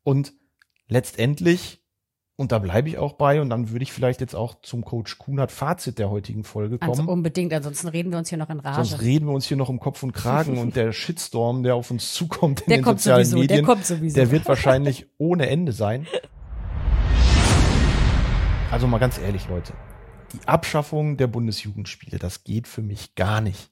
Und 0.03 0.33
letztendlich 0.87 1.82
und 2.35 2.51
da 2.51 2.57
bleibe 2.57 2.89
ich 2.89 2.97
auch 2.97 3.13
bei 3.13 3.41
und 3.41 3.49
dann 3.49 3.69
würde 3.69 3.83
ich 3.83 3.93
vielleicht 3.93 4.19
jetzt 4.19 4.35
auch 4.35 4.55
zum 4.61 4.83
Coach 4.83 5.19
Kuhnert 5.19 5.51
Fazit 5.51 5.99
der 5.99 6.09
heutigen 6.09 6.43
Folge 6.43 6.79
kommen. 6.79 6.89
Also 6.89 7.03
unbedingt, 7.03 7.53
ansonsten 7.53 7.87
reden 7.89 8.11
wir 8.11 8.17
uns 8.17 8.29
hier 8.29 8.39
noch 8.39 8.49
in 8.49 8.59
Rage. 8.59 8.83
Sonst 8.83 9.01
reden 9.01 9.27
wir 9.27 9.33
uns 9.33 9.45
hier 9.45 9.57
noch 9.57 9.69
um 9.69 9.79
Kopf 9.79 10.01
und 10.01 10.13
Kragen 10.13 10.57
und 10.57 10.75
der 10.75 10.91
Shitstorm, 10.93 11.61
der 11.61 11.75
auf 11.75 11.91
uns 11.91 12.13
zukommt 12.13 12.61
in 12.61 12.69
der 12.69 12.77
den 12.77 12.85
sozialen 12.85 13.25
sowieso, 13.25 13.37
Medien, 13.37 13.57
der, 13.57 13.65
kommt 13.65 13.85
sowieso. 13.85 14.15
der 14.15 14.31
wird 14.31 14.47
wahrscheinlich 14.47 15.05
ohne 15.19 15.47
Ende 15.47 15.73
sein. 15.73 16.07
Also 18.71 18.87
mal 18.87 18.97
ganz 18.97 19.19
ehrlich, 19.19 19.47
Leute. 19.47 19.73
Die 20.33 20.47
Abschaffung 20.47 21.17
der 21.17 21.27
Bundesjugendspiele, 21.27 22.17
das 22.17 22.43
geht 22.43 22.67
für 22.67 22.81
mich 22.81 23.13
gar 23.13 23.39
nicht. 23.39 23.69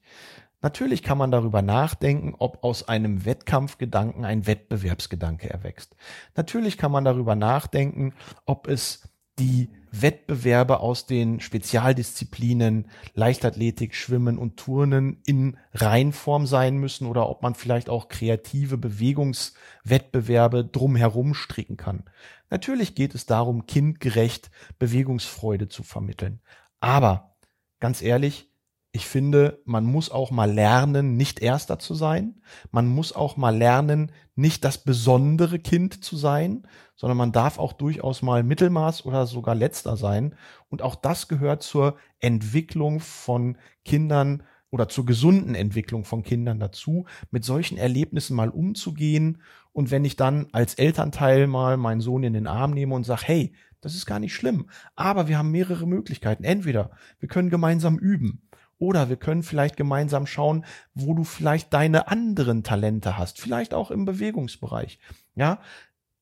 Natürlich 0.62 1.02
kann 1.02 1.18
man 1.18 1.32
darüber 1.32 1.60
nachdenken, 1.60 2.34
ob 2.38 2.62
aus 2.62 2.88
einem 2.88 3.24
Wettkampfgedanken 3.24 4.24
ein 4.24 4.46
Wettbewerbsgedanke 4.46 5.50
erwächst. 5.50 5.96
Natürlich 6.36 6.78
kann 6.78 6.92
man 6.92 7.04
darüber 7.04 7.34
nachdenken, 7.34 8.14
ob 8.46 8.68
es 8.68 9.08
die 9.38 9.70
Wettbewerbe 9.90 10.80
aus 10.80 11.06
den 11.06 11.40
Spezialdisziplinen 11.40 12.88
Leichtathletik, 13.14 13.94
Schwimmen 13.94 14.38
und 14.38 14.56
Turnen 14.56 15.20
in 15.26 15.58
Reinform 15.74 16.46
sein 16.46 16.76
müssen 16.76 17.06
oder 17.06 17.28
ob 17.28 17.42
man 17.42 17.54
vielleicht 17.54 17.90
auch 17.90 18.08
kreative 18.08 18.78
Bewegungswettbewerbe 18.78 20.64
drumherum 20.64 21.34
stricken 21.34 21.76
kann. 21.76 22.04
Natürlich 22.50 22.94
geht 22.94 23.14
es 23.14 23.26
darum, 23.26 23.66
kindgerecht 23.66 24.50
Bewegungsfreude 24.78 25.68
zu 25.68 25.82
vermitteln. 25.82 26.40
Aber 26.80 27.36
ganz 27.80 28.00
ehrlich, 28.00 28.51
ich 28.94 29.06
finde, 29.06 29.62
man 29.64 29.86
muss 29.86 30.10
auch 30.10 30.30
mal 30.30 30.52
lernen, 30.52 31.16
nicht 31.16 31.40
Erster 31.40 31.78
zu 31.78 31.94
sein. 31.94 32.42
Man 32.70 32.86
muss 32.86 33.14
auch 33.14 33.38
mal 33.38 33.56
lernen, 33.56 34.12
nicht 34.34 34.64
das 34.64 34.84
besondere 34.84 35.58
Kind 35.58 36.04
zu 36.04 36.14
sein, 36.14 36.66
sondern 36.94 37.16
man 37.16 37.32
darf 37.32 37.58
auch 37.58 37.72
durchaus 37.72 38.20
mal 38.20 38.42
Mittelmaß 38.42 39.06
oder 39.06 39.26
sogar 39.26 39.54
Letzter 39.54 39.96
sein. 39.96 40.34
Und 40.68 40.82
auch 40.82 40.94
das 40.94 41.26
gehört 41.26 41.62
zur 41.62 41.96
Entwicklung 42.20 43.00
von 43.00 43.56
Kindern 43.86 44.42
oder 44.70 44.90
zur 44.90 45.06
gesunden 45.06 45.54
Entwicklung 45.54 46.04
von 46.04 46.22
Kindern 46.22 46.60
dazu, 46.60 47.06
mit 47.30 47.46
solchen 47.46 47.78
Erlebnissen 47.78 48.36
mal 48.36 48.50
umzugehen. 48.50 49.40
Und 49.72 49.90
wenn 49.90 50.04
ich 50.04 50.16
dann 50.16 50.48
als 50.52 50.74
Elternteil 50.74 51.46
mal 51.46 51.78
meinen 51.78 52.02
Sohn 52.02 52.24
in 52.24 52.34
den 52.34 52.46
Arm 52.46 52.72
nehme 52.72 52.94
und 52.94 53.04
sage, 53.04 53.22
hey, 53.24 53.54
das 53.80 53.94
ist 53.94 54.06
gar 54.06 54.20
nicht 54.20 54.34
schlimm, 54.34 54.68
aber 54.94 55.28
wir 55.28 55.38
haben 55.38 55.50
mehrere 55.50 55.86
Möglichkeiten. 55.86 56.44
Entweder 56.44 56.90
wir 57.18 57.28
können 57.28 57.50
gemeinsam 57.50 57.98
üben 57.98 58.42
oder 58.82 59.08
wir 59.08 59.16
können 59.16 59.44
vielleicht 59.44 59.76
gemeinsam 59.76 60.26
schauen, 60.26 60.64
wo 60.92 61.14
du 61.14 61.22
vielleicht 61.22 61.72
deine 61.72 62.08
anderen 62.08 62.64
Talente 62.64 63.16
hast, 63.16 63.40
vielleicht 63.40 63.74
auch 63.74 63.92
im 63.92 64.04
Bewegungsbereich. 64.04 64.98
Ja, 65.36 65.60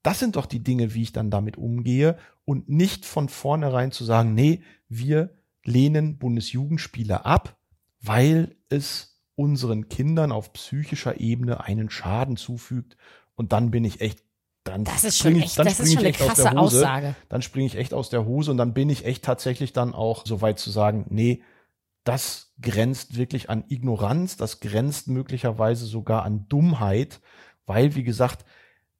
das 0.02 0.18
sind 0.18 0.36
doch 0.36 0.44
die 0.44 0.62
Dinge, 0.62 0.92
wie 0.92 1.00
ich 1.00 1.12
dann 1.12 1.30
damit 1.30 1.56
umgehe 1.56 2.18
und 2.44 2.68
nicht 2.68 3.06
von 3.06 3.30
vornherein 3.30 3.92
zu 3.92 4.04
sagen, 4.04 4.34
nee, 4.34 4.62
wir 4.90 5.38
lehnen 5.64 6.18
Bundesjugendspiele 6.18 7.24
ab, 7.24 7.56
weil 8.02 8.56
es 8.68 9.22
unseren 9.36 9.88
Kindern 9.88 10.30
auf 10.30 10.52
psychischer 10.52 11.18
Ebene 11.18 11.64
einen 11.64 11.88
Schaden 11.88 12.36
zufügt 12.36 12.98
und 13.36 13.52
dann 13.52 13.70
bin 13.70 13.84
ich 13.84 14.02
echt 14.02 14.22
dann 14.64 14.84
das 14.84 15.04
ist 15.04 15.16
schon 15.16 15.40
echt, 15.40 15.58
das 15.58 15.80
ist 15.80 15.94
schon 15.94 16.04
eine 16.04 16.12
krasse 16.12 16.54
Aussage. 16.54 17.14
Dann 17.30 17.40
springe 17.40 17.64
ich 17.64 17.76
echt 17.76 17.94
aus 17.94 18.10
der 18.10 18.26
Hose 18.26 18.50
und 18.50 18.58
dann 18.58 18.74
bin 18.74 18.90
ich 18.90 19.06
echt 19.06 19.24
tatsächlich 19.24 19.72
dann 19.72 19.94
auch 19.94 20.26
so 20.26 20.42
weit 20.42 20.58
zu 20.58 20.70
sagen, 20.70 21.06
nee, 21.08 21.42
das 22.04 22.54
grenzt 22.60 23.16
wirklich 23.16 23.50
an 23.50 23.64
Ignoranz, 23.68 24.36
das 24.36 24.60
grenzt 24.60 25.08
möglicherweise 25.08 25.86
sogar 25.86 26.24
an 26.24 26.46
Dummheit, 26.48 27.20
weil, 27.66 27.94
wie 27.94 28.04
gesagt, 28.04 28.44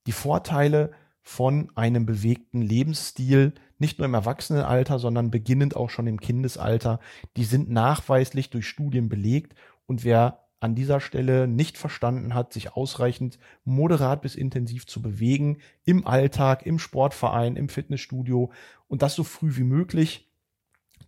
die 0.07 0.11
Vorteile 0.11 0.91
von 1.21 1.71
einem 1.75 2.05
bewegten 2.05 2.61
Lebensstil, 2.61 3.53
nicht 3.77 3.97
nur 3.97 4.05
im 4.05 4.13
Erwachsenenalter, 4.13 4.99
sondern 4.99 5.31
beginnend 5.31 5.75
auch 5.75 5.89
schon 5.89 6.07
im 6.07 6.19
Kindesalter, 6.19 6.99
die 7.37 7.43
sind 7.43 7.69
nachweislich 7.69 8.49
durch 8.49 8.67
Studien 8.67 9.09
belegt. 9.09 9.55
Und 9.85 10.03
wer 10.03 10.45
an 10.59 10.75
dieser 10.75 10.99
Stelle 10.99 11.47
nicht 11.47 11.77
verstanden 11.77 12.35
hat, 12.35 12.53
sich 12.53 12.73
ausreichend 12.73 13.39
moderat 13.63 14.21
bis 14.21 14.35
intensiv 14.35 14.85
zu 14.85 15.01
bewegen, 15.01 15.57
im 15.83 16.05
Alltag, 16.05 16.65
im 16.65 16.77
Sportverein, 16.77 17.55
im 17.55 17.67
Fitnessstudio 17.67 18.51
und 18.87 19.01
das 19.01 19.15
so 19.15 19.23
früh 19.23 19.55
wie 19.55 19.63
möglich, 19.63 20.30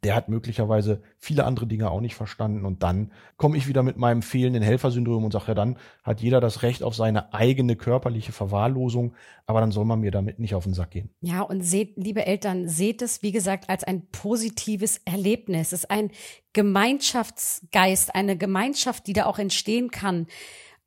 der 0.03 0.15
hat 0.15 0.29
möglicherweise 0.29 1.01
viele 1.17 1.45
andere 1.45 1.67
Dinge 1.67 1.89
auch 1.89 2.01
nicht 2.01 2.15
verstanden. 2.15 2.65
Und 2.65 2.83
dann 2.83 3.11
komme 3.37 3.57
ich 3.57 3.67
wieder 3.67 3.83
mit 3.83 3.97
meinem 3.97 4.21
fehlenden 4.21 4.61
Helfersyndrom 4.61 5.23
und 5.23 5.31
sage, 5.31 5.47
ja, 5.49 5.53
dann 5.53 5.77
hat 6.03 6.21
jeder 6.21 6.41
das 6.41 6.61
Recht 6.61 6.83
auf 6.83 6.95
seine 6.95 7.33
eigene 7.33 7.75
körperliche 7.75 8.31
Verwahrlosung, 8.31 9.15
aber 9.45 9.61
dann 9.61 9.71
soll 9.71 9.85
man 9.85 10.01
mir 10.01 10.11
damit 10.11 10.39
nicht 10.39 10.55
auf 10.55 10.63
den 10.63 10.73
Sack 10.73 10.91
gehen. 10.91 11.09
Ja, 11.21 11.41
und 11.41 11.61
seht, 11.61 11.97
liebe 11.97 12.25
Eltern, 12.25 12.67
seht 12.67 13.01
es, 13.01 13.23
wie 13.23 13.31
gesagt, 13.31 13.69
als 13.69 13.83
ein 13.83 14.07
positives 14.11 15.01
Erlebnis. 15.05 15.67
Es 15.67 15.83
ist 15.83 15.91
ein 15.91 16.11
Gemeinschaftsgeist, 16.53 18.13
eine 18.15 18.37
Gemeinschaft, 18.37 19.07
die 19.07 19.13
da 19.13 19.25
auch 19.25 19.39
entstehen 19.39 19.91
kann. 19.91 20.27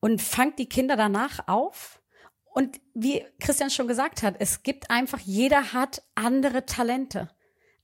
Und 0.00 0.20
fangt 0.20 0.58
die 0.58 0.68
Kinder 0.68 0.96
danach 0.96 1.48
auf. 1.48 2.02
Und 2.54 2.80
wie 2.94 3.22
Christian 3.40 3.70
schon 3.70 3.88
gesagt 3.88 4.22
hat, 4.22 4.36
es 4.38 4.62
gibt 4.62 4.90
einfach, 4.90 5.20
jeder 5.20 5.72
hat 5.72 6.02
andere 6.14 6.64
Talente. 6.64 7.28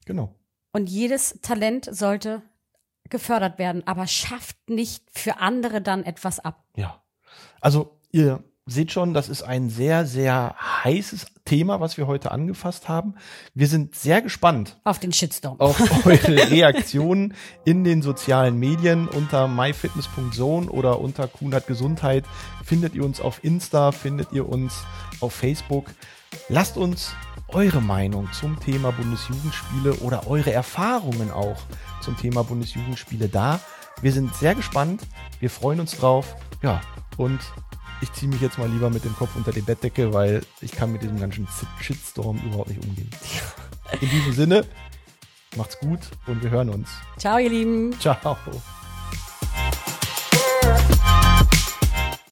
Genau. 0.07 0.35
Und 0.72 0.88
jedes 0.88 1.38
Talent 1.42 1.88
sollte 1.90 2.42
gefördert 3.11 3.58
werden, 3.58 3.87
aber 3.87 4.06
schafft 4.06 4.56
nicht 4.68 5.04
für 5.12 5.38
andere 5.38 5.82
dann 5.82 6.02
etwas 6.04 6.40
ab. 6.40 6.64
Ja. 6.76 7.02
Also 7.61 7.98
ihr 8.11 8.42
seht 8.66 8.92
schon, 8.92 9.12
das 9.12 9.28
ist 9.28 9.42
ein 9.42 9.70
sehr, 9.70 10.06
sehr 10.06 10.54
heißes 10.85 11.26
Thema, 11.44 11.80
was 11.80 11.98
wir 11.98 12.06
heute 12.06 12.30
angefasst 12.30 12.88
haben. 12.88 13.16
Wir 13.54 13.66
sind 13.66 13.94
sehr 13.94 14.22
gespannt. 14.22 14.80
Auf 14.85 14.98
den 14.98 15.12
Shitstorm. 15.12 15.58
Auf 15.61 15.80
eure 16.06 16.50
Reaktionen 16.50 17.35
in 17.64 17.85
den 17.85 18.02
sozialen 18.02 18.58
Medien 18.58 19.08
unter 19.08 19.48
myfitness.zone 19.48 20.70
oder 20.70 21.00
unter 21.00 21.26
Kunert 21.26 21.66
Gesundheit. 21.66 22.24
Findet 22.64 22.94
ihr 22.94 23.04
uns 23.04 23.20
auf 23.20 23.42
Insta, 23.42 23.90
findet 23.92 24.32
ihr 24.32 24.48
uns 24.48 24.85
auf 25.20 25.35
Facebook. 25.35 25.87
Lasst 26.48 26.76
uns 26.76 27.14
eure 27.53 27.81
Meinung 27.81 28.29
zum 28.33 28.59
Thema 28.61 28.93
Bundesjugendspiele 28.93 29.95
oder 29.97 30.27
eure 30.27 30.53
Erfahrungen 30.53 31.31
auch 31.31 31.61
zum 32.01 32.17
Thema 32.17 32.43
Bundesjugendspiele 32.45 33.29
da. 33.29 33.61
Wir 34.01 34.12
sind 34.12 34.35
sehr 34.35 34.55
gespannt. 34.55 35.03
Wir 35.41 35.51
freuen 35.51 35.81
uns 35.81 35.97
drauf. 35.97 36.35
Ja, 36.62 36.81
und 37.17 37.41
ich 38.01 38.12
ziehe 38.12 38.31
mich 38.31 38.41
jetzt 38.41 38.59
mal 38.59 38.69
lieber 38.69 38.91
mit 38.91 39.05
dem 39.05 39.15
Kopf 39.15 39.37
unter 39.37 39.53
die 39.53 39.61
Bettdecke, 39.61 40.12
weil 40.12 40.43
ich 40.61 40.73
kann 40.73 40.93
mit 40.93 41.03
diesem 41.03 41.21
ganzen 41.21 41.47
Shitstorm 41.81 42.38
überhaupt 42.45 42.69
nicht 42.69 42.85
umgehen. 42.85 43.11
In 44.01 44.11
diesem 44.11 44.33
Sinne, 44.33 44.67
macht's 45.57 45.79
gut 45.79 46.01
und 46.27 46.43
wir 46.43 46.51
hören 46.51 46.71
uns. 46.71 46.88
Ciao, 47.19 47.38
ihr 47.38 47.51
Lieben. 47.51 47.95
Ciao. 48.01 48.37